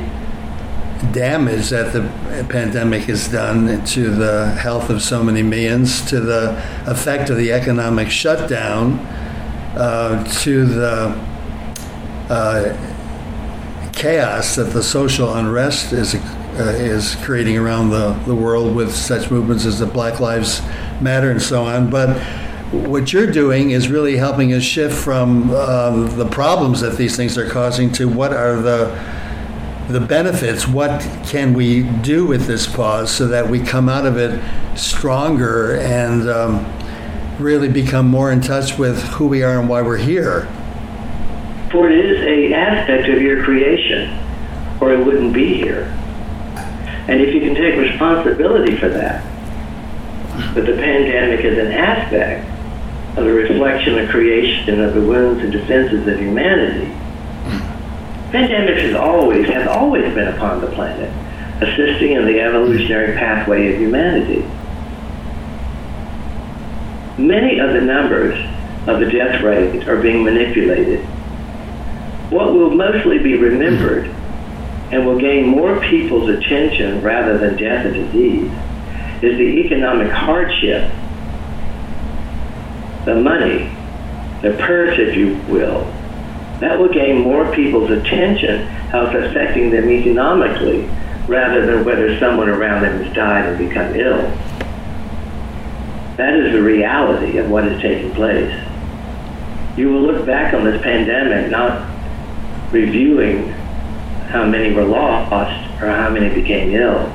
damage 1.13 1.71
that 1.71 1.93
the 1.93 2.03
pandemic 2.49 3.03
has 3.03 3.29
done 3.29 3.85
to 3.85 4.11
the 4.11 4.49
health 4.53 4.91
of 4.91 5.03
so 5.03 5.23
many 5.23 5.43
millions, 5.43 6.03
to 6.09 6.21
the 6.21 6.53
effect 6.87 7.31
of 7.31 7.37
the 7.37 7.53
economic 7.53 8.11
shutdown 8.11 8.99
uh, 9.77 10.25
to 10.41 10.65
the 10.65 11.09
uh, 12.31 13.93
chaos 13.93 14.57
that 14.57 14.73
the 14.73 14.83
social 14.83 15.35
unrest 15.35 15.93
is 15.93 16.15
uh, 16.15 16.75
is 16.79 17.15
creating 17.17 17.59
around 17.59 17.91
the, 17.91 18.15
the 18.27 18.35
world 18.35 18.75
with 18.75 18.95
such 18.95 19.31
movements 19.31 19.67
as 19.67 19.79
the 19.79 19.87
Black 19.87 20.21
Lives 20.21 20.63
Matter 21.03 21.31
and 21.31 21.43
so 21.43 21.65
on. 21.65 21.91
But 21.91 22.17
what 22.73 23.13
you're 23.13 23.31
doing 23.31 23.71
is 23.71 23.89
really 23.89 24.17
helping 24.17 24.53
us 24.53 24.63
shift 24.63 24.95
from 24.95 25.51
uh, 25.51 25.91
the 26.15 26.27
problems 26.27 26.81
that 26.81 26.97
these 26.97 27.17
things 27.17 27.39
are 27.39 27.49
causing 27.49 27.93
to 27.93 28.09
what 28.09 28.33
are 28.33 28.57
the 28.57 29.17
the 29.89 30.01
benefits. 30.01 30.67
What 30.67 31.01
can 31.27 31.55
we 31.55 31.85
do 31.85 32.27
with 32.27 32.49
this 32.49 32.67
pause 32.67 33.09
so 33.09 33.29
that 33.29 33.49
we 33.49 33.61
come 33.61 33.89
out 33.89 34.05
of 34.05 34.17
it 34.17 34.41
stronger 34.77 35.77
and 35.77 36.29
um, 36.29 36.67
really 37.39 37.69
become 37.69 38.09
more 38.09 38.33
in 38.33 38.41
touch 38.41 38.79
with 38.79 39.01
who 39.11 39.29
we 39.29 39.45
are 39.45 39.61
and 39.61 39.69
why 39.69 39.83
we're 39.83 39.97
here. 39.97 40.49
For 41.71 41.89
it 41.89 42.05
is 42.05 42.21
a 42.21 42.53
aspect 42.53 43.09
of 43.09 43.23
your 43.23 43.45
creation, 43.45 44.19
or 44.81 44.93
it 44.93 45.05
wouldn't 45.05 45.33
be 45.33 45.55
here. 45.55 45.85
And 47.07 47.21
if 47.21 47.33
you 47.33 47.41
can 47.41 47.55
take 47.55 47.77
responsibility 47.77 48.77
for 48.77 48.89
that, 48.89 49.23
that 50.57 50.67
the 50.67 50.77
pandemic 50.77 51.45
is 51.45 51.59
an 51.59 51.71
aspect 51.71 52.56
of 53.17 53.25
the 53.25 53.33
reflection 53.33 53.99
of 53.99 54.09
creation 54.11 54.81
of 54.81 54.95
the 54.95 55.01
wounds 55.01 55.43
and 55.43 55.53
defenses 55.53 56.07
of 56.07 56.19
humanity, 56.19 56.93
pandemics 58.31 58.83
has 58.83 58.95
always 58.95 59.47
have 59.49 59.69
always 59.69 60.13
been 60.15 60.29
upon 60.29 60.61
the 60.61 60.69
planet, 60.69 61.11
assisting 61.63 62.13
in 62.13 62.27
the 62.27 62.41
evolutionary 62.41 63.17
pathway 63.17 63.73
of 63.73 63.81
humanity 63.81 64.45
many 67.19 67.59
of 67.59 67.73
the 67.73 67.81
numbers 67.81 68.39
of 68.87 69.01
the 69.01 69.11
death 69.11 69.43
rate 69.43 69.89
are 69.89 70.01
being 70.01 70.23
manipulated. 70.23 71.01
What 72.31 72.53
will 72.53 72.71
mostly 72.71 73.19
be 73.19 73.37
remembered 73.37 74.07
and 74.93 75.07
will 75.07 75.19
gain 75.19 75.47
more 75.47 75.81
people's 75.81 76.29
attention 76.29 77.03
rather 77.03 77.39
than 77.39 77.57
death 77.57 77.87
and 77.87 77.95
disease 77.95 78.53
is 79.23 79.39
the 79.39 79.65
economic 79.65 80.13
hardship, 80.13 80.93
the 83.07 83.15
money, 83.15 83.71
the 84.43 84.55
purse, 84.61 84.99
if 84.99 85.17
you 85.17 85.41
will. 85.49 85.85
That 86.61 86.79
will 86.79 86.93
gain 86.93 87.21
more 87.21 87.51
people's 87.55 87.91
attention 87.91 88.67
how 88.91 89.07
it's 89.07 89.31
affecting 89.31 89.71
them 89.71 89.89
economically 89.89 90.89
rather 91.29 91.65
than 91.65 91.85
whether 91.85 92.19
someone 92.19 92.49
around 92.49 92.83
them 92.83 93.03
has 93.03 93.15
died 93.15 93.47
or 93.47 93.57
become 93.57 93.95
ill. 93.95 94.19
That 96.17 96.35
is 96.35 96.53
the 96.53 96.63
reality 96.63 97.39
of 97.39 97.51
what 97.51 97.67
is 97.67 97.81
taking 97.81 98.13
place. 98.13 98.53
You 99.77 99.93
will 99.93 100.03
look 100.03 100.27
back 100.27 100.55
on 100.55 100.65
this 100.65 100.83
pandemic 100.83 101.51
not 101.51 101.95
reviewing 102.73 103.49
how 104.31 104.47
many 104.47 104.75
were 104.75 104.85
lost 104.85 105.33
or 105.83 105.91
how 105.91 106.11
many 106.11 106.35
became 106.35 106.75
ill, 106.75 107.13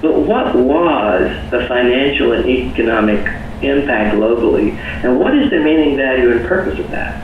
but 0.00 0.20
what 0.20 0.54
was 0.54 1.50
the 1.50 1.66
financial 1.66 2.32
and 2.32 2.46
economic 2.46 3.26
impact 3.66 4.16
globally, 4.16 4.76
and 5.04 5.18
what 5.18 5.36
is 5.36 5.50
the 5.50 5.58
meaning, 5.58 5.96
value, 5.96 6.32
and 6.32 6.46
purpose 6.46 6.78
of 6.78 6.90
that? 6.90 7.22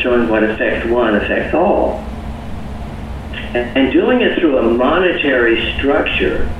Showing 0.00 0.28
what 0.28 0.44
affects 0.44 0.88
one 0.88 1.14
affects 1.16 1.54
all. 1.54 2.04
And 3.54 3.92
doing 3.92 4.20
it 4.20 4.38
through 4.38 4.58
a 4.58 4.62
monetary 4.62 5.76
structure 5.78 6.52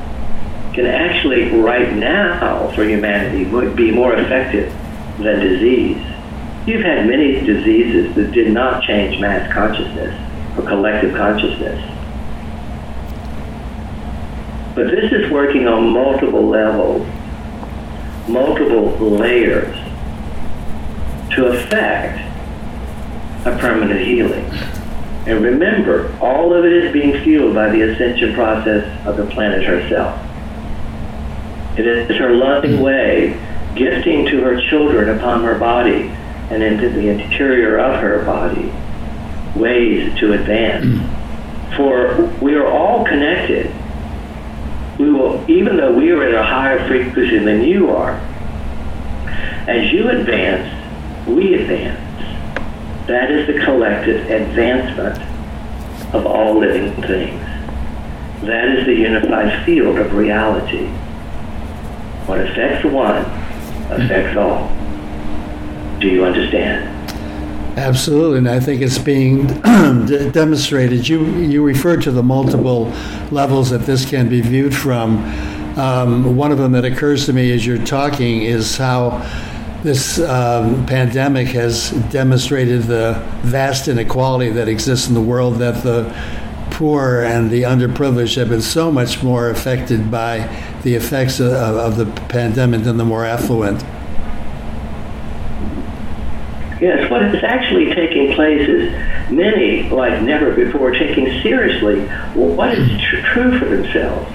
can 0.74 0.86
actually, 0.86 1.50
right 1.50 1.92
now, 1.94 2.70
for 2.74 2.84
humanity, 2.84 3.44
be 3.74 3.90
more 3.90 4.14
effective 4.14 4.72
than 5.18 5.40
disease. 5.40 6.02
You've 6.66 6.82
had 6.82 7.06
many 7.06 7.40
diseases 7.40 8.14
that 8.14 8.32
did 8.32 8.52
not 8.52 8.82
change 8.82 9.20
mass 9.20 9.52
consciousness 9.52 10.14
or 10.56 10.64
collective 10.66 11.14
consciousness. 11.14 11.78
But 14.74 14.90
this 14.90 15.12
is 15.12 15.30
working 15.30 15.68
on 15.68 15.90
multiple 15.90 16.48
levels, 16.48 17.06
multiple 18.28 18.90
layers 18.98 19.74
to 21.34 21.46
affect 21.46 22.20
a 23.46 23.56
permanent 23.58 24.00
healing. 24.00 24.44
And 25.26 25.42
remember, 25.42 26.16
all 26.20 26.52
of 26.52 26.64
it 26.64 26.72
is 26.72 26.92
being 26.92 27.22
fueled 27.24 27.54
by 27.54 27.70
the 27.70 27.82
ascension 27.82 28.34
process 28.34 29.06
of 29.06 29.16
the 29.16 29.26
planet 29.26 29.64
herself. 29.64 30.20
It 31.78 31.86
is 31.86 32.16
her 32.18 32.34
loving 32.34 32.80
way, 32.80 33.40
gifting 33.74 34.26
to 34.26 34.42
her 34.42 34.60
children 34.68 35.18
upon 35.18 35.42
her 35.44 35.58
body 35.58 36.08
and 36.50 36.62
into 36.62 36.88
the 36.90 37.08
interior 37.08 37.78
of 37.78 38.00
her 38.00 38.24
body 38.24 38.72
ways 39.56 40.16
to 40.18 40.32
advance. 40.32 40.84
Mm. 40.84 41.76
For 41.76 42.26
we 42.42 42.54
are 42.54 42.66
all 42.66 43.04
connected. 43.04 43.74
We 44.98 45.10
will, 45.10 45.23
even 45.48 45.76
though 45.76 45.92
we 45.92 46.10
are 46.10 46.22
at 46.24 46.34
a 46.34 46.42
higher 46.42 46.86
frequency 46.86 47.38
than 47.38 47.62
you 47.62 47.90
are, 47.90 48.12
as 49.66 49.92
you 49.92 50.08
advance, 50.08 51.28
we 51.28 51.54
advance. 51.54 52.00
That 53.06 53.30
is 53.30 53.46
the 53.46 53.64
collective 53.64 54.30
advancement 54.30 55.18
of 56.14 56.26
all 56.26 56.58
living 56.58 56.92
things. 57.02 57.40
That 58.44 58.68
is 58.68 58.86
the 58.86 58.94
unified 58.94 59.64
field 59.64 59.98
of 59.98 60.14
reality. 60.14 60.86
What 62.26 62.40
affects 62.40 62.84
one 62.84 63.24
affects 63.90 64.36
all. 64.36 64.68
Do 66.00 66.08
you 66.08 66.24
understand? 66.24 66.93
Absolutely, 67.76 68.38
and 68.38 68.48
I 68.48 68.60
think 68.60 68.82
it's 68.82 68.98
being 68.98 69.46
demonstrated. 70.32 71.08
You 71.08 71.24
you 71.24 71.62
referred 71.62 72.02
to 72.02 72.12
the 72.12 72.22
multiple 72.22 72.84
levels 73.32 73.70
that 73.70 73.80
this 73.82 74.08
can 74.08 74.28
be 74.28 74.40
viewed 74.40 74.74
from. 74.74 75.18
Um, 75.76 76.36
one 76.36 76.52
of 76.52 76.58
them 76.58 76.70
that 76.72 76.84
occurs 76.84 77.26
to 77.26 77.32
me 77.32 77.50
as 77.52 77.66
you're 77.66 77.84
talking 77.84 78.42
is 78.42 78.76
how 78.76 79.28
this 79.82 80.20
um, 80.20 80.86
pandemic 80.86 81.48
has 81.48 81.90
demonstrated 82.10 82.84
the 82.84 83.20
vast 83.42 83.88
inequality 83.88 84.50
that 84.50 84.68
exists 84.68 85.08
in 85.08 85.14
the 85.14 85.20
world, 85.20 85.56
that 85.56 85.82
the 85.82 86.14
poor 86.70 87.22
and 87.22 87.50
the 87.50 87.62
underprivileged 87.62 88.36
have 88.36 88.50
been 88.50 88.62
so 88.62 88.92
much 88.92 89.22
more 89.22 89.50
affected 89.50 90.12
by 90.12 90.38
the 90.84 90.94
effects 90.94 91.40
of, 91.40 91.52
of 91.52 91.96
the 91.96 92.06
pandemic 92.28 92.84
than 92.84 92.98
the 92.98 93.04
more 93.04 93.24
affluent. 93.24 93.84
Yes, 96.84 97.10
what 97.10 97.22
is 97.22 97.42
actually 97.42 97.94
taking 97.94 98.34
place 98.34 98.68
is 98.68 98.92
many, 99.30 99.88
like 99.88 100.20
never 100.20 100.52
before, 100.52 100.90
taking 100.90 101.24
seriously 101.40 102.06
what 102.34 102.76
is 102.76 103.00
tr- 103.00 103.22
true 103.32 103.58
for 103.58 103.64
themselves, 103.64 104.30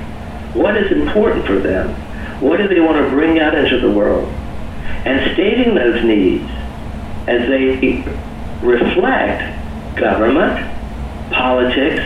what 0.56 0.76
is 0.76 0.92
important 0.92 1.46
for 1.46 1.60
them, 1.60 1.94
what 2.42 2.58
do 2.58 2.68
they 2.68 2.80
want 2.80 3.06
to 3.06 3.08
bring 3.12 3.38
out 3.38 3.54
into 3.54 3.80
the 3.80 3.92
world, 3.92 4.28
and 5.06 5.32
stating 5.36 5.76
those 5.76 6.04
needs 6.04 6.50
as 7.28 7.48
they 7.50 8.02
reflect 8.64 9.96
government, 9.96 10.58
politics, 11.32 12.02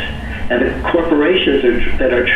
and 0.52 0.62
the 0.62 0.90
corporations 0.90 1.98
that 2.00 2.12
are 2.12 2.28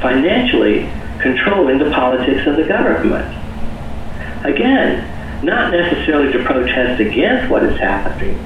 financially 0.00 0.88
controlling 1.18 1.78
the 1.78 1.90
politics 1.90 2.46
of 2.46 2.54
the 2.58 2.64
government. 2.64 3.26
Again, 4.44 5.15
not 5.42 5.72
necessarily 5.72 6.32
to 6.32 6.44
protest 6.44 7.00
against 7.00 7.50
what 7.50 7.62
is 7.62 7.78
happening, 7.78 8.36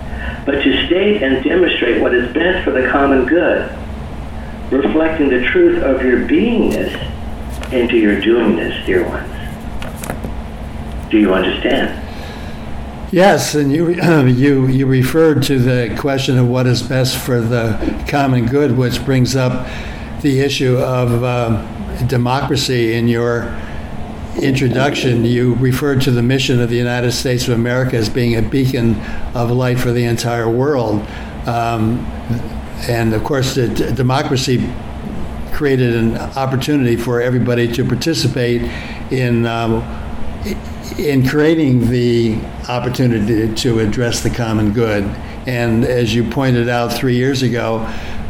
but 0.44 0.62
to 0.62 0.86
state 0.86 1.22
and 1.22 1.44
demonstrate 1.44 2.00
what 2.00 2.14
is 2.14 2.32
best 2.32 2.64
for 2.64 2.72
the 2.72 2.88
common 2.88 3.26
good, 3.26 3.70
reflecting 4.70 5.28
the 5.28 5.44
truth 5.46 5.82
of 5.82 6.02
your 6.02 6.26
beingness 6.28 6.92
into 7.72 7.96
your 7.96 8.20
doingness, 8.20 8.84
dear 8.84 9.06
ones. 9.08 9.30
Do 11.10 11.18
you 11.18 11.34
understand? 11.34 12.06
Yes, 13.12 13.56
and 13.56 13.72
you 13.72 13.88
you 14.26 14.66
you 14.68 14.86
referred 14.86 15.42
to 15.44 15.58
the 15.58 15.96
question 15.98 16.38
of 16.38 16.48
what 16.48 16.66
is 16.66 16.82
best 16.82 17.16
for 17.16 17.40
the 17.40 18.04
common 18.08 18.46
good, 18.46 18.76
which 18.76 19.04
brings 19.04 19.34
up 19.34 19.68
the 20.20 20.40
issue 20.40 20.78
of 20.78 21.24
uh, 21.24 22.06
democracy 22.06 22.94
in 22.94 23.08
your 23.08 23.52
introduction, 24.40 25.24
you 25.24 25.54
referred 25.54 26.00
to 26.02 26.10
the 26.10 26.22
mission 26.22 26.60
of 26.60 26.70
the 26.70 26.76
United 26.76 27.12
States 27.12 27.46
of 27.48 27.54
America 27.54 27.96
as 27.96 28.08
being 28.08 28.36
a 28.36 28.42
beacon 28.42 29.00
of 29.34 29.50
light 29.50 29.78
for 29.78 29.92
the 29.92 30.04
entire 30.04 30.48
world. 30.48 31.00
Um, 31.46 31.98
and 32.88 33.14
of 33.14 33.22
course, 33.24 33.54
the 33.54 33.68
d- 33.68 33.92
democracy 33.94 34.72
created 35.52 35.94
an 35.94 36.16
opportunity 36.16 36.96
for 36.96 37.20
everybody 37.20 37.70
to 37.72 37.84
participate 37.84 38.62
in. 39.12 39.46
Um, 39.46 39.82
in 40.98 41.26
creating 41.26 41.88
the 41.88 42.36
opportunity 42.68 43.54
to 43.54 43.78
address 43.78 44.22
the 44.22 44.30
common 44.30 44.72
good. 44.72 45.04
And 45.46 45.84
as 45.84 46.14
you 46.14 46.28
pointed 46.28 46.68
out 46.68 46.92
three 46.92 47.16
years 47.16 47.42
ago, 47.42 47.78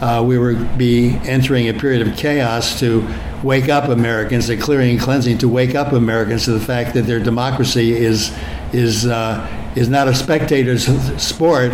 uh, 0.00 0.23
we 0.25 0.38
were 0.38 0.55
be 0.55 1.19
entering 1.25 1.69
a 1.69 1.75
period 1.75 2.07
of 2.07 2.17
chaos 2.17 2.79
to 2.81 3.07
wake 3.42 3.68
up 3.68 3.88
Americans, 3.88 4.49
a 4.49 4.56
clearing 4.56 4.90
and 4.90 5.00
cleansing 5.00 5.38
to 5.38 5.49
wake 5.49 5.75
up 5.75 5.92
Americans 5.92 6.44
to 6.44 6.52
the 6.52 6.61
fact 6.61 6.94
that 6.94 7.02
their 7.02 7.20
democracy 7.20 7.92
is 7.92 8.37
is 8.73 9.06
uh, 9.06 9.73
is 9.76 9.88
not 9.88 10.09
a 10.09 10.14
spectator's 10.14 10.87
sport, 11.23 11.73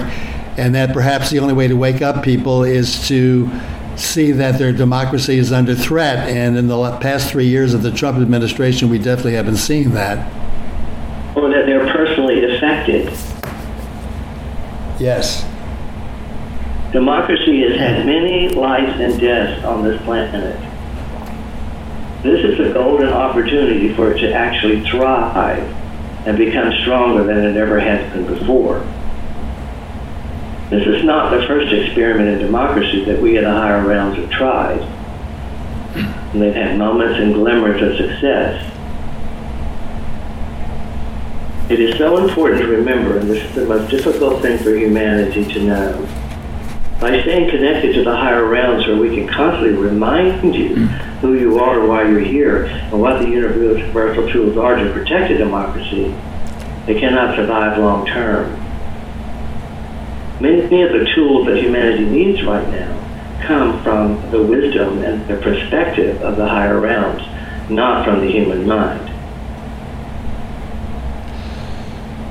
and 0.56 0.74
that 0.74 0.92
perhaps 0.92 1.30
the 1.30 1.38
only 1.38 1.54
way 1.54 1.68
to 1.68 1.76
wake 1.76 2.02
up 2.02 2.22
people 2.24 2.64
is 2.64 3.06
to 3.08 3.50
see 3.96 4.32
that 4.32 4.58
their 4.58 4.72
democracy 4.72 5.38
is 5.38 5.52
under 5.52 5.74
threat. 5.74 6.28
And 6.28 6.56
in 6.56 6.68
the 6.68 6.98
past 6.98 7.30
three 7.30 7.46
years 7.46 7.74
of 7.74 7.82
the 7.82 7.90
Trump 7.90 8.18
administration, 8.18 8.88
we 8.90 8.98
definitely 8.98 9.34
haven't 9.34 9.56
seen 9.56 9.92
that. 9.92 10.18
Or 11.36 11.48
that 11.50 11.66
they're 11.66 11.86
personally 11.92 12.56
affected. 12.56 13.06
Yes. 14.98 15.44
Democracy 16.92 17.62
has 17.62 17.76
had 17.76 18.06
many 18.06 18.48
lives 18.50 18.98
and 19.00 19.20
deaths 19.20 19.64
on 19.64 19.82
this 19.82 20.00
planet. 20.02 20.65
This 22.22 22.44
is 22.44 22.58
a 22.58 22.72
golden 22.72 23.08
opportunity 23.08 23.94
for 23.94 24.12
it 24.12 24.18
to 24.20 24.32
actually 24.32 24.88
thrive 24.88 25.62
and 26.26 26.36
become 26.36 26.72
stronger 26.82 27.22
than 27.24 27.38
it 27.44 27.56
ever 27.56 27.78
has 27.78 28.12
been 28.12 28.26
before. 28.26 28.84
This 30.70 30.86
is 30.86 31.04
not 31.04 31.30
the 31.30 31.46
first 31.46 31.72
experiment 31.72 32.28
in 32.28 32.38
democracy 32.38 33.04
that 33.04 33.22
we 33.22 33.38
in 33.38 33.44
the 33.44 33.50
higher 33.50 33.86
realms 33.86 34.16
have 34.16 34.30
tried. 34.30 34.80
And 36.32 36.42
they've 36.42 36.54
had 36.54 36.76
moments 36.76 37.20
and 37.20 37.34
glimmers 37.34 37.80
of 37.80 37.96
success. 37.96 38.72
It 41.70 41.80
is 41.80 41.96
so 41.96 42.26
important 42.26 42.62
to 42.62 42.68
remember, 42.68 43.18
and 43.18 43.30
this 43.30 43.44
is 43.44 43.54
the 43.54 43.66
most 43.66 43.90
difficult 43.90 44.42
thing 44.42 44.58
for 44.58 44.74
humanity 44.74 45.44
to 45.52 45.62
know, 45.62 46.08
by 47.00 47.20
staying 47.22 47.50
connected 47.50 47.92
to 47.94 48.02
the 48.02 48.16
higher 48.16 48.46
realms 48.46 48.86
where 48.86 48.96
we 48.96 49.14
can 49.14 49.28
constantly 49.28 49.76
remind 49.76 50.54
you 50.54 50.88
who 51.20 51.34
you 51.34 51.58
are 51.58 51.80
and 51.80 51.88
why 51.88 52.08
you're 52.08 52.20
here 52.20 52.64
and 52.64 53.00
what 53.00 53.20
the 53.20 53.28
universal 53.28 54.30
tools 54.30 54.56
are 54.56 54.76
to 54.76 54.92
protect 54.92 55.30
a 55.30 55.38
democracy, 55.38 56.14
they 56.86 56.98
cannot 56.98 57.34
survive 57.36 57.78
long 57.78 58.06
term. 58.06 58.52
Many 60.40 60.82
of 60.82 60.92
the 60.92 61.10
tools 61.14 61.46
that 61.46 61.56
humanity 61.56 62.04
needs 62.04 62.44
right 62.44 62.68
now 62.68 63.40
come 63.42 63.82
from 63.82 64.30
the 64.30 64.42
wisdom 64.42 65.02
and 65.02 65.26
the 65.28 65.36
perspective 65.36 66.20
of 66.22 66.36
the 66.36 66.46
higher 66.46 66.78
realms, 66.78 67.22
not 67.70 68.04
from 68.04 68.20
the 68.20 68.30
human 68.30 68.66
mind. 68.66 69.12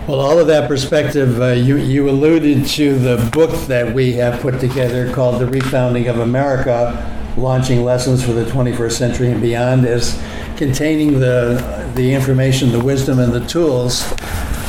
Well, 0.07 0.19
all 0.19 0.37
of 0.37 0.45
that 0.47 0.67
perspective, 0.67 1.41
uh, 1.41 1.53
you, 1.53 1.77
you 1.77 2.07
alluded 2.07 2.67
to 2.67 2.99
the 2.99 3.27
book 3.31 3.49
that 3.65 3.95
we 3.95 4.13
have 4.13 4.39
put 4.39 4.59
together 4.59 5.11
called 5.11 5.41
The 5.41 5.47
Refounding 5.47 6.07
of 6.07 6.19
America, 6.19 7.14
launching 7.37 7.83
lessons 7.83 8.23
for 8.23 8.31
the 8.31 8.45
21st 8.45 8.91
century 8.91 9.31
and 9.31 9.41
beyond, 9.41 9.85
as 9.85 10.21
containing 10.55 11.19
the, 11.19 11.91
the 11.95 12.13
information, 12.13 12.71
the 12.71 12.83
wisdom, 12.83 13.19
and 13.19 13.33
the 13.33 13.45
tools 13.45 14.05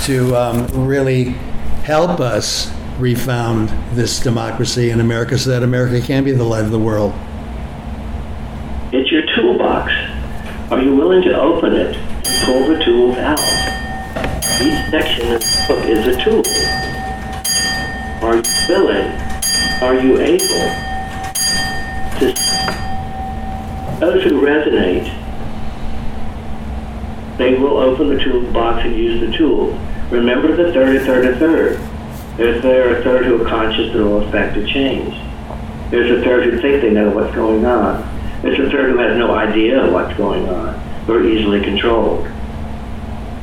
to 0.05 0.35
um, 0.37 0.67
really 0.87 1.25
help 1.85 2.21
us 2.21 2.73
refound 2.99 3.69
this 3.95 4.21
democracy 4.21 4.91
in 4.91 5.01
America 5.01 5.37
so 5.39 5.51
that 5.51 5.63
America 5.63 6.05
can 6.05 6.25
be 6.25 6.33
the 6.33 6.45
light 6.45 6.65
of 6.65 6.71
the 6.71 6.79
world. 6.79 7.13
It's 8.93 9.11
your 9.11 9.23
toolbox. 9.35 9.93
Are 10.71 10.83
you 10.83 10.97
willing 10.97 11.23
to 11.23 11.41
open 11.41 11.75
it, 11.75 11.97
pull 12.45 12.67
the 12.67 12.83
tools 12.85 13.17
out? 13.19 13.39
Each 14.61 14.91
section 14.91 15.33
of 15.33 15.41
the 15.41 15.65
book 15.69 15.85
is 15.85 16.07
a 16.07 16.25
tool. 16.25 16.43
Are 18.27 18.37
you 18.37 18.43
willing? 18.69 19.13
Are 19.83 19.95
you 20.01 20.19
able 20.19 20.87
to 22.19 22.33
those 24.01 24.23
who 24.25 24.41
resonate, 24.41 25.07
they 27.39 27.55
will 27.59 27.79
open 27.79 28.09
the 28.09 28.23
toolbox 28.23 28.85
and 28.85 28.97
use 28.97 29.21
the 29.21 29.37
tool. 29.37 29.79
Remember 30.11 30.55
the 30.55 30.73
third, 30.73 30.97
a 30.97 31.05
third, 31.05 31.27
a 31.27 31.39
third. 31.39 31.79
There's 32.37 32.63
there 32.63 32.99
a 32.99 33.03
third 33.03 33.27
who 33.27 33.43
are 33.43 33.49
conscious 33.49 33.93
that 33.93 34.03
will 34.03 34.27
affect 34.27 34.57
a 34.57 34.67
change. 34.67 35.15
There's 35.91 36.11
a 36.11 36.23
third 36.23 36.45
who 36.45 36.61
think 36.61 36.83
they 36.83 36.91
know 36.91 37.11
what's 37.11 37.35
going 37.35 37.65
on. 37.65 38.03
There's 38.43 38.59
a 38.59 38.71
third 38.71 38.91
who 38.91 38.99
has 38.99 39.17
no 39.17 39.35
idea 39.35 39.91
what's 39.91 40.17
going 40.17 40.49
on. 40.49 40.75
Who 41.07 41.15
are 41.15 41.25
easily 41.25 41.63
controlled 41.63 42.27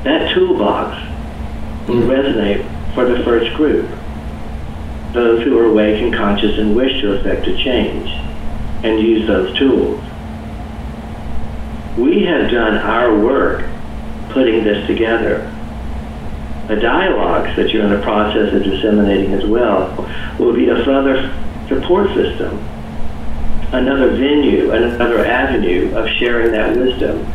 that 0.04 0.34
toolbox 0.34 0.98
will 1.88 2.02
resonate 2.02 2.64
for 2.94 3.06
the 3.06 3.24
first 3.24 3.56
group. 3.56 3.90
Those 5.14 5.44
who 5.44 5.58
are 5.58 5.66
awake 5.66 6.02
and 6.02 6.14
conscious 6.14 6.58
and 6.58 6.76
wish 6.76 7.02
to 7.02 7.14
effect 7.14 7.48
a 7.48 7.56
change 7.56 8.10
and 8.84 9.00
use 9.00 9.26
those 9.28 9.58
tools. 9.58 10.04
We 11.98 12.24
have 12.24 12.50
done 12.50 12.78
our 12.78 13.16
work 13.18 13.66
putting 14.30 14.64
this 14.64 14.88
together. 14.88 15.50
The 16.68 16.78
dialogues 16.78 17.56
that 17.56 17.70
you're 17.70 17.84
in 17.84 17.92
the 17.92 18.02
process 18.02 18.54
of 18.54 18.64
disseminating 18.64 19.34
as 19.34 19.46
well 19.46 19.92
will 20.40 20.54
be 20.54 20.70
a 20.70 20.84
further 20.84 21.32
support 21.68 22.08
system, 22.16 22.58
another 23.74 24.16
venue, 24.16 24.72
another 24.72 25.24
avenue 25.26 25.94
of 25.96 26.08
sharing 26.10 26.52
that 26.52 26.76
wisdom 26.76 27.26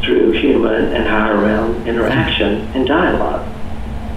through 0.00 0.32
human 0.32 0.92
and 0.94 1.06
higher 1.06 1.38
realm 1.38 1.86
interaction 1.86 2.62
and 2.74 2.86
dialogue 2.86 3.46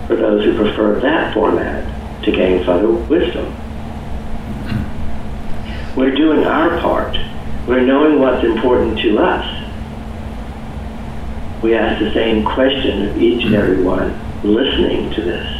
for 0.08 0.16
those 0.16 0.44
who 0.44 0.56
prefer 0.56 1.00
that 1.00 1.34
format 1.34 2.24
to 2.24 2.32
gain 2.32 2.64
further 2.66 2.90
wisdom. 2.90 3.56
We're 5.96 6.16
doing 6.16 6.46
our 6.46 6.80
part. 6.80 7.18
We're 7.68 7.86
knowing 7.86 8.20
what's 8.20 8.44
important 8.44 9.00
to 9.00 9.20
us. 9.20 9.61
We 11.62 11.76
ask 11.76 12.04
the 12.04 12.12
same 12.14 12.44
question 12.44 13.08
of 13.08 13.22
each 13.22 13.46
and 13.46 13.54
every 13.54 13.84
one 13.84 14.20
listening 14.44 15.12
to 15.14 15.22
this. 15.22 15.58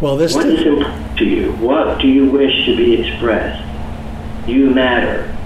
Well, 0.00 0.16
this 0.16 0.34
what 0.34 0.46
is 0.46 0.66
important 0.66 1.18
to 1.18 1.24
you? 1.24 1.52
What 1.52 2.00
do 2.00 2.08
you 2.08 2.26
wish 2.26 2.64
to 2.64 2.76
be 2.76 2.94
expressed? 3.00 3.62
You 4.48 4.70
matter. 4.70 5.36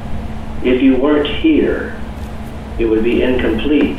If 0.64 0.82
you 0.82 0.96
weren't 0.96 1.28
here, 1.28 2.00
it 2.78 2.86
would 2.86 3.02
be 3.02 3.22
incomplete. 3.22 3.98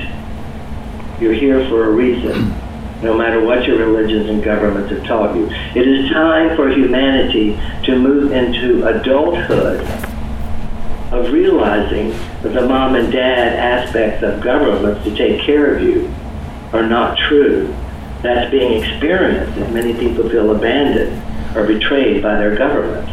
You're 1.19 1.33
here 1.33 1.67
for 1.67 1.85
a 1.85 1.91
reason, 1.91 2.53
no 3.01 3.17
matter 3.17 3.41
what 3.41 3.65
your 3.65 3.77
religions 3.77 4.29
and 4.29 4.41
governments 4.41 4.91
have 4.91 5.05
taught 5.05 5.35
you. 5.35 5.47
It 5.75 5.85
is 5.85 6.09
time 6.11 6.55
for 6.55 6.69
humanity 6.69 7.59
to 7.83 7.99
move 7.99 8.31
into 8.31 8.87
adulthood 8.87 10.08
of 11.11 11.31
realizing 11.31 12.09
that 12.43 12.53
the 12.53 12.67
mom 12.67 12.95
and 12.95 13.11
dad 13.11 13.53
aspects 13.53 14.23
of 14.23 14.41
governments 14.41 15.03
to 15.03 15.15
take 15.15 15.41
care 15.41 15.75
of 15.75 15.81
you 15.81 16.13
are 16.71 16.85
not 16.85 17.17
true. 17.17 17.73
That's 18.21 18.51
being 18.51 18.83
experienced 18.83 19.57
as 19.57 19.73
many 19.73 19.93
people 19.93 20.29
feel 20.29 20.55
abandoned 20.55 21.57
or 21.57 21.65
betrayed 21.65 22.21
by 22.21 22.37
their 22.37 22.55
government. 22.55 23.09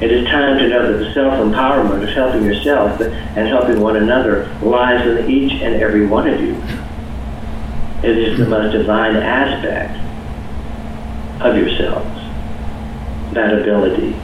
It 0.00 0.12
is 0.12 0.26
time 0.28 0.58
to 0.58 0.68
know 0.68 0.92
that 0.92 1.04
the 1.04 1.12
self-empowerment 1.12 2.04
of 2.04 2.08
helping 2.10 2.44
yourself 2.44 3.00
and 3.00 3.48
helping 3.48 3.80
one 3.80 3.96
another 3.96 4.46
lies 4.62 5.04
in 5.04 5.28
each 5.28 5.60
and 5.60 5.74
every 5.74 6.06
one 6.06 6.28
of 6.28 6.40
you. 6.40 6.54
It 8.08 8.16
is 8.16 8.38
the 8.38 8.46
most 8.46 8.72
divine 8.72 9.16
aspect 9.16 9.96
of 11.42 11.56
yourselves, 11.56 12.14
that 13.34 13.52
ability. 13.60 14.16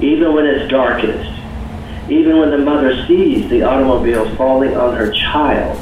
Even 0.00 0.34
when 0.34 0.46
it's 0.46 0.68
darkest, 0.68 1.30
even 2.08 2.38
when 2.38 2.50
the 2.50 2.58
mother 2.58 3.06
sees 3.06 3.48
the 3.48 3.62
automobile 3.62 4.34
falling 4.36 4.76
on 4.76 4.96
her 4.96 5.12
child, 5.12 5.78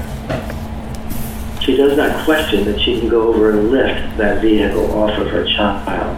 she 1.62 1.76
does 1.76 1.96
not 1.96 2.24
question 2.24 2.64
that 2.64 2.80
she 2.80 3.00
can 3.00 3.08
go 3.08 3.28
over 3.28 3.50
and 3.50 3.70
lift 3.70 4.16
that 4.18 4.40
vehicle 4.40 4.90
off 4.92 5.18
of 5.18 5.28
her 5.28 5.44
child. 5.44 6.16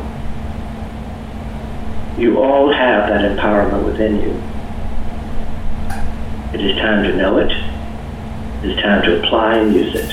You 2.18 2.40
all 2.42 2.72
have 2.72 3.08
that 3.08 3.36
empowerment 3.36 3.84
within 3.84 4.16
you. 4.16 4.42
It 6.52 6.64
is 6.64 6.76
time 6.78 7.02
to 7.04 7.16
know 7.16 7.38
it. 7.38 7.50
It 8.62 8.70
is 8.70 8.82
time 8.82 9.02
to 9.02 9.18
apply 9.18 9.58
and 9.58 9.74
use 9.74 9.94
it. 9.94 10.10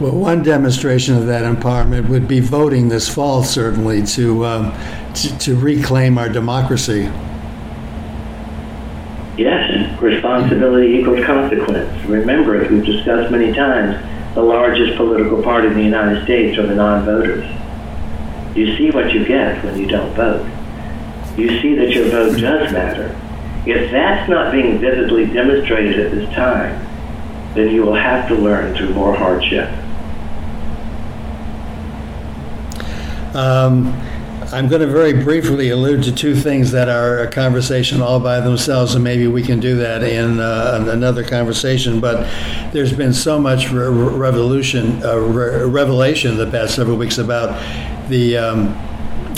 Well, 0.00 0.12
one 0.12 0.42
demonstration 0.42 1.16
of 1.16 1.26
that 1.26 1.42
empowerment 1.42 2.08
would 2.08 2.28
be 2.28 2.40
voting 2.40 2.88
this 2.88 3.08
fall, 3.08 3.42
certainly, 3.42 4.02
to, 4.02 4.44
um, 4.44 4.72
to, 5.16 5.38
to 5.38 5.56
reclaim 5.56 6.18
our 6.18 6.28
democracy. 6.28 7.10
Yes, 9.36 10.00
responsibility 10.00 10.98
equals 10.98 11.24
consequence. 11.24 12.04
Remember, 12.06 12.62
as 12.62 12.70
we've 12.70 12.84
discussed 12.84 13.30
many 13.30 13.52
times, 13.52 14.02
the 14.34 14.42
largest 14.42 14.96
political 14.96 15.42
party 15.42 15.68
in 15.68 15.74
the 15.74 15.82
United 15.82 16.24
States 16.24 16.58
are 16.58 16.66
the 16.66 16.74
non-voters. 16.74 17.44
You 18.56 18.76
see 18.76 18.90
what 18.90 19.12
you 19.12 19.24
get 19.24 19.62
when 19.64 19.78
you 19.78 19.86
don't 19.86 20.14
vote. 20.14 20.46
You 21.36 21.60
see 21.60 21.74
that 21.74 21.90
your 21.90 22.08
vote 22.08 22.38
does 22.38 22.72
matter. 22.72 23.14
If 23.66 23.90
that's 23.90 24.28
not 24.30 24.52
being 24.52 24.78
vividly 24.78 25.26
demonstrated 25.26 25.98
at 25.98 26.12
this 26.12 26.34
time, 26.34 26.82
then 27.54 27.74
you 27.74 27.82
will 27.82 27.94
have 27.94 28.28
to 28.28 28.34
learn 28.34 28.74
through 28.76 28.94
more 28.94 29.14
hardship. 29.14 29.68
Um, 33.34 33.92
I'm 34.52 34.68
going 34.68 34.80
to 34.80 34.86
very 34.86 35.12
briefly 35.12 35.70
allude 35.70 36.04
to 36.04 36.14
two 36.14 36.36
things 36.36 36.70
that 36.70 36.88
are 36.88 37.18
a 37.18 37.28
conversation 37.28 38.00
all 38.00 38.20
by 38.20 38.38
themselves, 38.38 38.94
and 38.94 39.02
maybe 39.02 39.26
we 39.26 39.42
can 39.42 39.58
do 39.58 39.74
that 39.78 40.04
in 40.04 40.38
uh, 40.38 40.86
another 40.88 41.24
conversation. 41.24 41.98
But 41.98 42.28
there's 42.72 42.92
been 42.92 43.12
so 43.12 43.40
much 43.40 43.72
re- 43.72 43.88
revolution, 43.88 45.02
uh, 45.04 45.16
re- 45.16 45.64
revelation 45.64 46.36
the 46.36 46.48
past 46.48 46.76
several 46.76 46.96
weeks 46.96 47.18
about 47.18 47.60
the 48.08 48.36
um, 48.36 48.68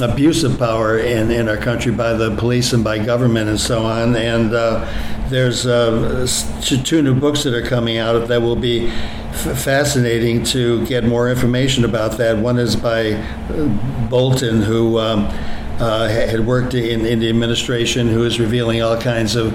abuse 0.03 0.44
of 0.44 0.59
power 0.59 0.99
in, 0.99 1.31
in 1.31 1.49
our 1.49 1.57
country 1.57 1.90
by 1.90 2.12
the 2.12 2.37
police 2.37 2.75
and 2.75 2.85
by 2.85 2.99
government 2.99 3.49
and 3.49 3.59
so 3.59 3.87
on. 3.87 4.14
And 4.14 4.53
uh, 4.53 4.87
there's 5.29 5.67
uh, 5.67 6.27
two 6.62 7.03
new 7.03 7.14
books 7.14 7.43
that 7.45 7.55
are 7.55 7.62
coming 7.67 7.99
out 7.99 8.29
that 8.29 8.41
will 8.41 8.57
be 8.57 8.88
f- 8.88 9.62
fascinating 9.62 10.43
to 10.45 10.85
get 10.87 11.05
more 11.05 11.29
information 11.31 11.85
about 11.85 12.12
that. 12.19 12.38
One 12.38 12.59
is 12.59 12.77
by 12.77 13.12
uh, 13.12 14.09
Bolton, 14.09 14.62
who 14.62 14.99
um, 14.99 15.27
uh, 15.81 16.09
had 16.09 16.47
worked 16.47 16.75
in, 16.75 17.05
in 17.05 17.19
the 17.21 17.29
administration, 17.29 18.09
who 18.09 18.25
is 18.25 18.41
revealing 18.41 18.83
all 18.83 18.99
kinds 19.01 19.37
of 19.37 19.53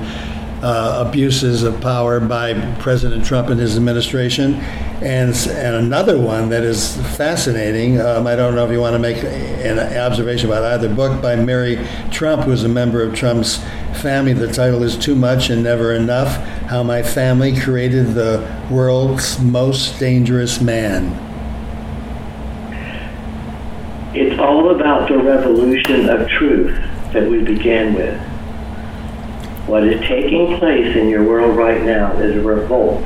uh, 0.63 1.03
abuses 1.05 1.63
of 1.63 1.79
power 1.81 2.21
by 2.21 2.53
President 2.79 3.25
Trump 3.25 3.49
and 3.49 3.59
his 3.59 3.75
administration. 3.75 4.55
And, 5.03 5.35
and 5.49 5.75
another 5.75 6.17
one 6.17 6.47
that 6.49 6.63
is 6.63 6.95
fascinating, 7.17 7.99
um, 7.99 8.25
I 8.25 8.37
don't 8.37 8.55
know 8.55 8.65
if 8.65 8.71
you 8.71 8.79
want 8.79 8.93
to 8.93 8.99
make 8.99 9.17
an 9.17 9.77
observation 9.97 10.49
about 10.49 10.63
either 10.63 10.87
book, 10.87 11.21
by 11.21 11.35
Mary 11.35 11.85
Trump, 12.11 12.43
who's 12.43 12.63
a 12.63 12.69
member 12.69 13.03
of 13.03 13.13
Trump's 13.13 13.57
family. 14.01 14.31
The 14.31 14.51
title 14.51 14.83
is 14.83 14.97
Too 14.97 15.15
Much 15.15 15.49
and 15.49 15.63
Never 15.63 15.93
Enough 15.93 16.29
How 16.67 16.81
My 16.81 17.03
Family 17.03 17.59
Created 17.59 18.13
the 18.13 18.49
World's 18.71 19.39
Most 19.41 19.99
Dangerous 19.99 20.61
Man. 20.61 21.19
It's 24.15 24.39
all 24.39 24.73
about 24.73 25.09
the 25.09 25.17
revolution 25.17 26.07
of 26.07 26.29
truth 26.29 26.73
that 27.11 27.29
we 27.29 27.43
began 27.43 27.95
with. 27.95 28.32
What 29.65 29.85
is 29.85 30.01
taking 30.01 30.57
place 30.59 30.93
in 30.97 31.07
your 31.07 31.23
world 31.23 31.55
right 31.55 31.81
now 31.83 32.11
is 32.17 32.35
a 32.35 32.41
revolt, 32.41 33.01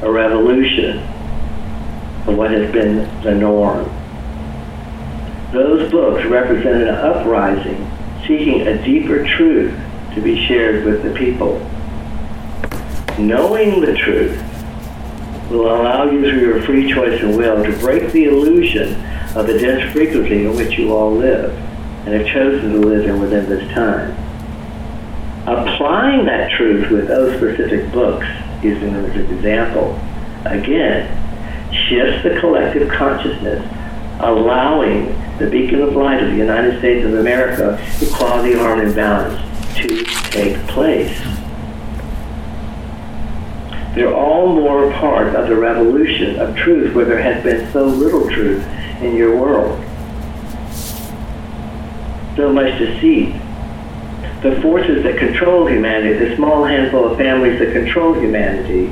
a 0.00 0.10
revolution 0.10 1.00
of 2.26 2.34
what 2.34 2.50
has 2.50 2.72
been 2.72 3.22
the 3.22 3.34
norm. 3.34 3.84
Those 5.52 5.90
books 5.90 6.24
represent 6.24 6.84
an 6.84 6.94
uprising 6.94 7.90
seeking 8.26 8.66
a 8.66 8.82
deeper 8.82 9.22
truth 9.36 9.78
to 10.14 10.22
be 10.22 10.46
shared 10.46 10.86
with 10.86 11.02
the 11.02 11.10
people. 11.10 11.58
Knowing 13.18 13.82
the 13.82 13.94
truth 13.94 14.42
will 15.50 15.66
allow 15.66 16.10
you 16.10 16.22
through 16.22 16.40
your 16.40 16.62
free 16.62 16.90
choice 16.90 17.20
and 17.20 17.36
will 17.36 17.62
to 17.62 17.78
break 17.80 18.10
the 18.12 18.24
illusion 18.24 18.94
of 19.36 19.46
the 19.46 19.58
dense 19.58 19.92
frequency 19.92 20.46
in 20.46 20.56
which 20.56 20.78
you 20.78 20.94
all 20.94 21.14
live 21.14 21.52
and 22.06 22.14
have 22.14 22.26
chosen 22.26 22.72
to 22.72 22.78
live 22.78 23.06
in 23.06 23.20
within 23.20 23.46
this 23.50 23.70
time 23.74 24.21
applying 25.46 26.24
that 26.26 26.50
truth 26.52 26.90
with 26.90 27.08
those 27.08 27.36
specific 27.36 27.90
books, 27.92 28.26
as 28.26 28.82
an 28.82 28.94
example, 29.34 29.98
again, 30.44 31.18
shifts 31.72 32.22
the 32.22 32.38
collective 32.38 32.88
consciousness, 32.90 33.60
allowing 34.20 35.06
the 35.38 35.48
beacon 35.50 35.82
of 35.82 35.96
light 35.96 36.22
of 36.22 36.30
the 36.30 36.36
United 36.36 36.78
States 36.78 37.04
of 37.04 37.14
America, 37.14 37.78
equality, 38.00 38.54
harmony, 38.54 38.86
and 38.86 38.94
balance, 38.94 39.40
to 39.76 40.04
take 40.30 40.56
place. 40.68 41.18
They're 43.94 44.14
all 44.14 44.54
more 44.54 44.90
part 44.92 45.34
of 45.34 45.48
the 45.48 45.56
revolution 45.56 46.38
of 46.38 46.56
truth 46.56 46.94
where 46.94 47.04
there 47.04 47.20
has 47.20 47.42
been 47.42 47.70
so 47.72 47.84
little 47.84 48.30
truth 48.30 48.64
in 49.02 49.16
your 49.16 49.36
world. 49.36 49.78
So 52.36 52.52
much 52.52 52.78
deceit, 52.78 53.34
the 54.42 54.60
forces 54.60 55.04
that 55.04 55.18
control 55.18 55.66
humanity, 55.66 56.28
the 56.28 56.34
small 56.36 56.64
handful 56.64 57.10
of 57.10 57.16
families 57.16 57.60
that 57.60 57.72
control 57.72 58.12
humanity, 58.14 58.86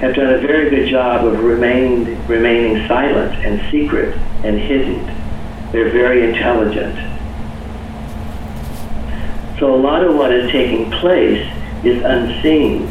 have 0.00 0.14
done 0.14 0.32
a 0.32 0.38
very 0.38 0.70
good 0.70 0.88
job 0.88 1.26
of 1.26 1.40
remained, 1.40 2.08
remaining 2.28 2.88
silent 2.88 3.34
and 3.44 3.60
secret 3.70 4.16
and 4.42 4.58
hidden. 4.58 5.04
They're 5.72 5.90
very 5.90 6.26
intelligent. 6.26 6.96
So 9.58 9.74
a 9.74 9.76
lot 9.76 10.02
of 10.02 10.16
what 10.16 10.32
is 10.32 10.50
taking 10.50 10.90
place 10.90 11.46
is 11.84 12.02
unseen. 12.02 12.86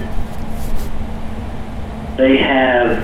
They 2.15 2.37
have 2.37 2.99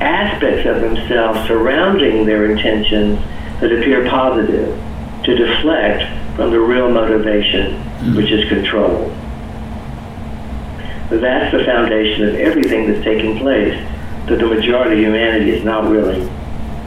aspects 0.00 0.68
of 0.68 0.80
themselves 0.80 1.48
surrounding 1.48 2.26
their 2.26 2.48
intentions 2.52 3.18
that 3.60 3.72
appear 3.72 4.08
positive 4.08 4.80
to 5.24 5.34
deflect 5.34 6.04
from 6.36 6.50
the 6.50 6.58
real 6.58 6.90
motivation, 6.90 7.74
mm. 8.00 8.16
which 8.16 8.30
is 8.30 8.48
control. 8.48 9.08
That's 11.10 11.56
the 11.56 11.64
foundation 11.64 12.28
of 12.28 12.34
everything 12.34 12.90
that's 12.90 13.04
taking 13.04 13.38
place 13.38 13.74
that 14.26 14.38
the 14.38 14.46
majority 14.46 14.94
of 14.94 15.00
humanity 15.00 15.50
is 15.50 15.64
not 15.64 15.88
willing 15.88 16.28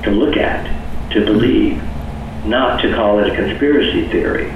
to 0.03 0.11
look 0.11 0.35
at, 0.37 0.65
to 1.11 1.23
believe, 1.23 1.81
not 2.45 2.81
to 2.81 2.93
call 2.93 3.19
it 3.19 3.31
a 3.31 3.35
conspiracy 3.35 4.07
theory. 4.07 4.53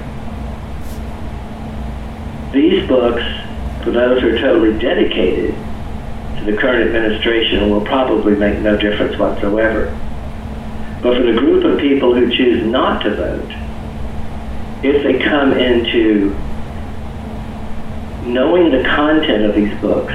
These 2.51 2.87
books, 2.87 3.23
for 3.83 3.91
those 3.91 4.21
who 4.21 4.35
are 4.35 4.39
totally 4.39 4.77
dedicated 4.77 5.53
to 6.39 6.43
the 6.51 6.57
current 6.57 6.87
administration, 6.87 7.69
will 7.69 7.85
probably 7.85 8.35
make 8.35 8.59
no 8.59 8.75
difference 8.75 9.17
whatsoever. 9.17 9.97
But 11.01 11.17
for 11.17 11.23
the 11.23 11.37
group 11.37 11.63
of 11.63 11.79
people 11.79 12.13
who 12.13 12.29
choose 12.35 12.65
not 12.65 13.03
to 13.03 13.15
vote, 13.15 13.51
if 14.83 15.03
they 15.03 15.19
come 15.19 15.53
into 15.53 16.35
knowing 18.25 18.71
the 18.71 18.83
content 18.83 19.45
of 19.45 19.55
these 19.55 19.73
books, 19.81 20.13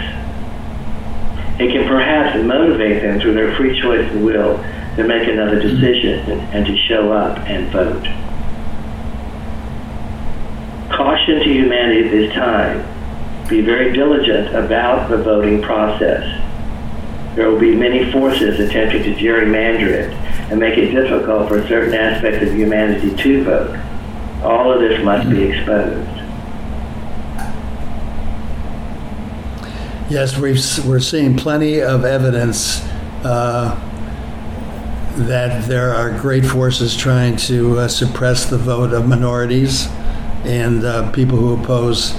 it 1.59 1.73
can 1.73 1.89
perhaps 1.89 2.37
motivate 2.45 3.03
them 3.03 3.21
through 3.21 3.35
their 3.35 3.55
free 3.57 3.81
choice 3.81 4.11
and 4.11 4.25
will 4.25 4.59
to 4.97 5.05
make 5.05 5.29
another 5.29 5.61
mm-hmm. 5.61 5.81
decision 5.81 6.31
and, 6.31 6.55
and 6.55 6.67
to 6.67 6.77
show 6.77 7.13
up 7.13 7.39
and 7.41 7.71
vote. 7.71 8.05
Caution 10.95 11.41
to 11.41 11.53
humanity 11.53 12.05
at 12.05 12.11
this 12.11 12.33
time. 12.35 12.85
Be 13.49 13.61
very 13.61 13.93
diligent 13.93 14.55
about 14.55 15.09
the 15.09 15.19
voting 15.19 15.63
process. 15.63 16.43
There 17.37 17.51
will 17.51 17.61
be 17.61 17.75
many 17.75 18.11
forces 18.11 18.59
attempting 18.59 19.03
to 19.05 19.15
gerrymander 19.15 19.89
it 19.89 20.13
and 20.51 20.59
make 20.59 20.79
it 20.79 20.91
difficult 20.93 21.49
for 21.49 21.67
certain 21.69 21.95
aspects 21.95 22.43
of 22.47 22.55
humanity 22.55 23.15
to 23.15 23.45
vote. 23.45 23.81
All 24.47 24.73
of 24.73 24.81
this 24.81 25.03
must 25.05 25.29
be 25.29 25.43
exposed. 25.43 26.09
Yes, 30.09 30.39
we've, 30.39 30.87
we're 30.87 31.01
seeing 31.01 31.37
plenty 31.37 31.81
of 31.81 32.05
evidence 32.05 32.81
uh, 33.25 33.75
that 35.17 35.67
there 35.67 35.93
are 35.93 36.17
great 36.21 36.47
forces 36.47 36.97
trying 36.97 37.35
to 37.39 37.81
uh, 37.81 37.89
suppress 37.89 38.49
the 38.49 38.57
vote 38.57 38.93
of 38.93 39.09
minorities 39.09 39.89
and 40.45 40.85
uh, 40.85 41.11
people 41.11 41.39
who 41.39 41.61
oppose 41.61 42.13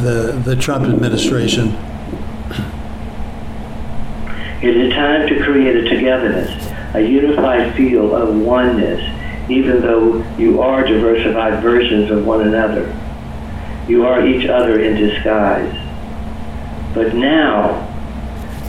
the, 0.00 0.42
the 0.44 0.56
Trump 0.56 0.86
administration. 0.86 1.68
It 4.60 4.76
is 4.76 4.92
time 4.92 5.28
to 5.28 5.40
create 5.44 5.76
a 5.76 5.88
togetherness, 5.88 6.94
a 6.94 7.00
unified 7.00 7.76
feel 7.76 8.16
of 8.16 8.34
oneness, 8.34 9.00
even 9.52 9.80
though 9.80 10.22
you 10.36 10.60
are 10.62 10.86
diversified 10.86 11.62
versions 11.62 12.10
of 12.10 12.26
one 12.26 12.46
another. 12.46 12.96
You 13.88 14.06
are 14.06 14.26
each 14.26 14.48
other 14.48 14.80
in 14.80 14.96
disguise. 14.96 15.74
But 16.94 17.14
now, 17.14 17.86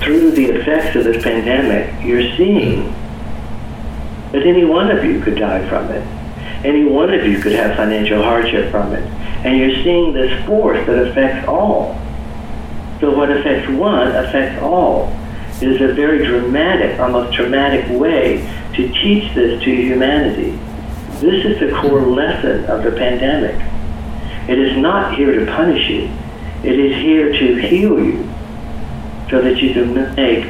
through 0.02 0.32
the 0.32 0.46
effects 0.46 0.96
of 0.96 1.04
this 1.04 1.24
pandemic, 1.24 2.04
you're 2.04 2.36
seeing 2.36 2.92
that 4.32 4.46
any 4.46 4.66
one 4.66 4.90
of 4.90 5.04
you 5.04 5.22
could 5.22 5.36
die 5.36 5.68
from 5.68 5.90
it. 5.92 6.06
Any 6.66 6.86
one 6.86 7.14
of 7.14 7.26
you 7.26 7.40
could 7.40 7.52
have 7.54 7.76
financial 7.76 8.22
hardship 8.22 8.72
from 8.72 8.94
it. 8.94 9.04
And 9.46 9.58
you're 9.58 9.84
seeing 9.84 10.14
this 10.14 10.46
force 10.46 10.86
that 10.86 11.08
affects 11.08 11.48
all. 11.48 12.00
So 13.00 13.16
what 13.16 13.32
affects 13.32 13.70
one 13.70 14.08
affects 14.10 14.62
all. 14.62 15.10
It 15.62 15.70
is 15.70 15.82
a 15.82 15.94
very 15.94 16.26
dramatic, 16.26 17.00
almost 17.00 17.36
traumatic 17.36 17.88
way 18.00 18.42
to 18.76 18.88
teach 18.88 19.34
this 19.36 19.62
to 19.64 19.76
humanity. 19.76 20.58
This 21.22 21.46
is 21.46 21.60
the 21.60 21.70
core 21.80 22.02
lesson 22.02 22.66
of 22.66 22.82
the 22.82 22.90
pandemic. 22.94 23.56
It 24.50 24.58
is 24.58 24.76
not 24.78 25.16
here 25.16 25.40
to 25.40 25.46
punish 25.46 25.88
you. 25.88 26.10
It 26.64 26.80
is 26.80 26.96
here 26.96 27.32
to 27.32 27.62
heal 27.62 28.04
you 28.04 28.28
so 29.30 29.40
that 29.40 29.62
you 29.62 29.72
can 29.72 29.94
make 30.16 30.46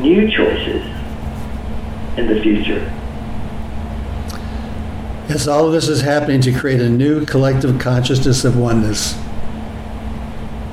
new 0.00 0.30
choices 0.30 0.82
in 2.16 2.26
the 2.26 2.40
future. 2.40 2.80
Yes, 5.28 5.46
all 5.46 5.66
of 5.66 5.72
this 5.72 5.86
is 5.86 6.00
happening 6.00 6.40
to 6.40 6.50
create 6.50 6.80
a 6.80 6.88
new 6.88 7.26
collective 7.26 7.78
consciousness 7.78 8.46
of 8.46 8.56
oneness. 8.56 9.14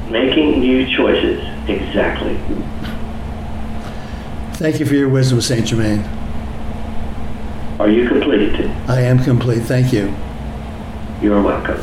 Making 0.10 0.62
new 0.62 0.88
choices. 0.96 1.42
Exactly. 1.68 2.38
Thank 4.54 4.80
you 4.80 4.86
for 4.86 4.96
your 4.96 5.10
wisdom, 5.10 5.42
St. 5.42 5.68
Germain. 5.68 6.17
Are 7.80 7.90
you 7.90 8.08
complete? 8.08 8.56
I 8.90 9.02
am 9.02 9.24
complete. 9.24 9.62
Thank 9.62 9.94
you. 9.94 10.14
You're 11.22 11.42
welcome. 11.44 11.80